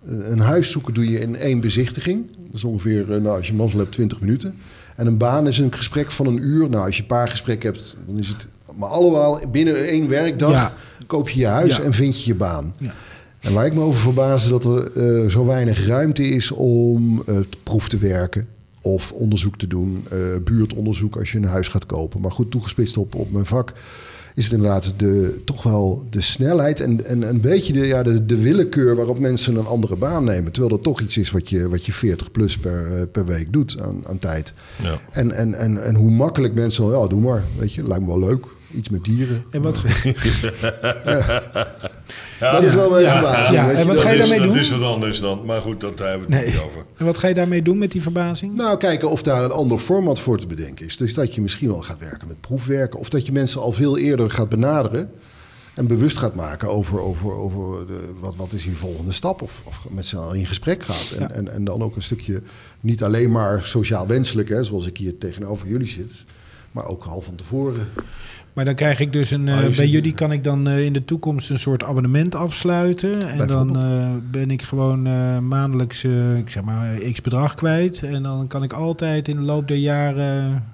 [0.07, 2.26] eh, een huis zoeken doe je in één bezichtiging.
[2.36, 4.55] Dat is ongeveer, nou, als je mazzel hebt, 20 minuten.
[4.97, 6.70] En een baan is een gesprek van een uur.
[6.70, 8.47] Nou, als je een paar gesprekken hebt, dan is het...
[8.76, 10.72] Maar allemaal binnen één werkdag Ja.
[11.07, 11.82] koop je je huis Ja.
[11.82, 12.74] en vind je je baan.
[12.78, 12.95] Ja.
[13.41, 17.22] En waar ik me over verbaas is dat er eh, zo weinig ruimte is om
[17.24, 18.49] te proef te werken.
[18.82, 22.20] Of onderzoek te doen, eh, buurtonderzoek als je een huis gaat kopen.
[22.20, 23.72] Maar goed, toegespitst op, op mijn vak
[24.34, 28.26] is het inderdaad de, toch wel de snelheid en, en een beetje de, ja, de,
[28.26, 30.53] de willekeur waarop mensen een andere baan nemen.
[30.53, 33.76] Terwijl dat toch iets is wat je, wat je 40 plus per, per week doet
[33.80, 34.53] aan, aan tijd.
[34.82, 34.99] Ja.
[35.11, 38.18] En, en, en, en hoe makkelijk mensen, wel, ja, doe maar, weet je, lijkt me
[38.18, 38.47] wel leuk.
[38.75, 39.45] Iets met dieren.
[39.51, 39.77] En wat,
[42.41, 43.12] dat is wel mijn Ja.
[43.12, 43.59] verbazing.
[43.59, 44.47] Ja, en wat dat ga je daarmee doen?
[44.47, 45.45] Dat is wat anders dan.
[45.45, 46.53] Maar goed, dat daar hebben we het Nee.
[46.55, 46.85] niet over.
[46.97, 48.55] en wat ga je daarmee doen met die verbazing?
[48.55, 50.97] Nou, kijken of daar een ander format voor te bedenken is.
[50.97, 52.99] Dus dat je misschien wel gaat werken met proefwerken.
[52.99, 55.11] Of dat je mensen al veel eerder gaat benaderen.
[55.75, 59.43] En bewust gaat maken over, over, over de, wat, wat is je volgende stap.
[59.43, 61.11] Of, of met ze al in gesprek gaat.
[61.18, 61.31] En, Ja.
[61.31, 62.43] en, en dan ook een stukje
[62.81, 66.25] niet alleen maar sociaal wenselijk, hè, zoals ik hier tegenover jullie zit.
[66.73, 67.89] Maar ook al van tevoren.
[68.61, 69.48] Maar dan krijg ik dus een.
[69.48, 72.34] eh, Ah, je bij jullie kan ik dan eh, in de toekomst een soort abonnement
[72.34, 73.28] afsluiten.
[73.28, 78.02] En dan eh, ben ik gewoon eh, maandelijks, eh, ik zeg maar, x bedrag kwijt.
[78.02, 80.64] En dan kan ik altijd in de loop der jaren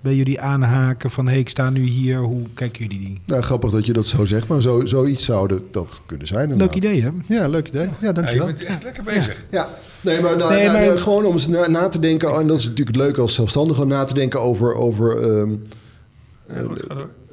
[0.00, 1.24] bij jullie aanhaken van...
[1.24, 3.20] hé, hey, ik sta nu hier, hoe kijken jullie die?
[3.26, 6.56] Nou, grappig dat je dat zo zegt, maar zo, zoiets zou dat- dat kunnen zijn.
[6.56, 7.08] Leuk idee, hè?
[7.26, 7.82] Ja, leuk idee.
[7.86, 8.46] Ja, Ja, je dankjewel.
[8.46, 9.44] bent echt lekker bezig.
[9.50, 9.68] Ja,
[10.00, 12.46] nee, maar, nou, Nee, nou, maar- nou, gewoon om eens na, na te denken, en
[12.46, 15.50] dat is natuurlijk het leuke als zelfstandige, om na te denken over, over ehm,
[16.54, 16.86] Ja, goed.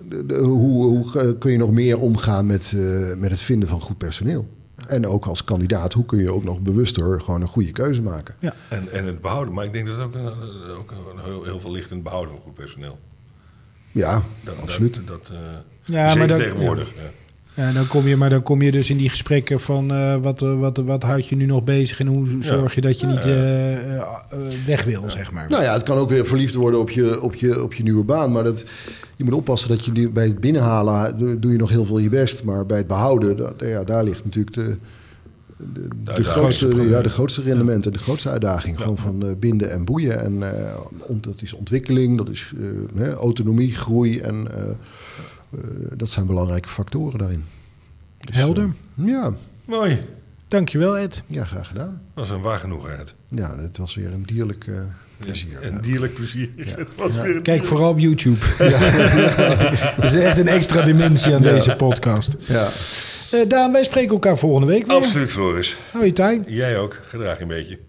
[0.10, 3.82] De, de- hoe, hoe kun je nog meer omgaan met, eh, met het vinden van
[3.82, 4.48] goed personeel.
[4.88, 8.36] En ook als kandidaat, hoe kun je ook nog bewuster gewoon een goede keuze maken.
[8.70, 9.54] En, en het behouden.
[9.54, 12.04] Maar ik denk dat het ook, een- ook een- heel, heel veel ligt in het
[12.04, 13.00] behouden van goed personeel.
[13.92, 14.96] Ja, Dat, absoluut.
[14.96, 15.38] Dat, dat, eh,
[15.84, 16.96] Ja, zeker maar dat- tegenwoordig.
[16.96, 17.02] Ja.
[17.02, 17.10] Ja,
[17.54, 20.60] dan kom je, maar dan kom je dus in die gesprekken van eh, wat, eh,
[20.60, 23.30] wat, wat houdt je nu nog bezig en hoe zorg je dat je niet Ja,
[23.34, 24.26] ja.
[24.30, 25.50] eh, weg wil, zeg maar.
[25.50, 28.04] Nou ja, het kan ook weer verliefd worden op je, op je, op je nieuwe
[28.04, 28.32] baan.
[28.32, 28.66] Maar dat,
[29.16, 32.44] je moet oppassen dat je bij het binnenhalen doe, je nog heel veel je best.
[32.44, 34.78] Maar bij het behouden, dat, ja, daar ligt natuurlijk de,
[35.74, 38.80] de, de, grootste, ja, de grootste rendementen, de grootste uitdaging.
[38.80, 40.20] Gewoon van binden en boeien.
[40.24, 44.20] En eh, ont- dat is ontwikkeling, dat is eh, hè, autonomie, groei.
[44.20, 44.48] En
[45.96, 47.44] dat zijn belangrijke factoren daarin.
[48.20, 48.64] Dus, Helder.
[48.98, 49.34] eh, ja,
[49.66, 50.00] Mooi.
[50.48, 51.24] Dankjewel, Ed.
[51.28, 52.02] ja, graag gedaan.
[52.16, 53.14] Dat is een waar genoegheid.
[53.28, 54.76] Ja, het was weer een dierlijk eh,
[55.18, 55.62] plezier.
[55.62, 55.80] En Ja.
[55.80, 56.50] dierlijk plezier.
[56.58, 58.38] Het was weer een Kijk vooral op YouTube.
[59.98, 61.52] Dat is echt een extra dimensie aan Ja.
[61.54, 62.36] deze podcast.
[62.40, 62.68] Ja.
[63.32, 64.96] Eh, Daan, wij spreken elkaar volgende week weer.
[64.96, 65.78] Absoluut, Floris.
[65.92, 66.44] Hou je tijd.
[66.48, 67.00] Jij ook.
[67.02, 67.80] Gedraag je een beetje.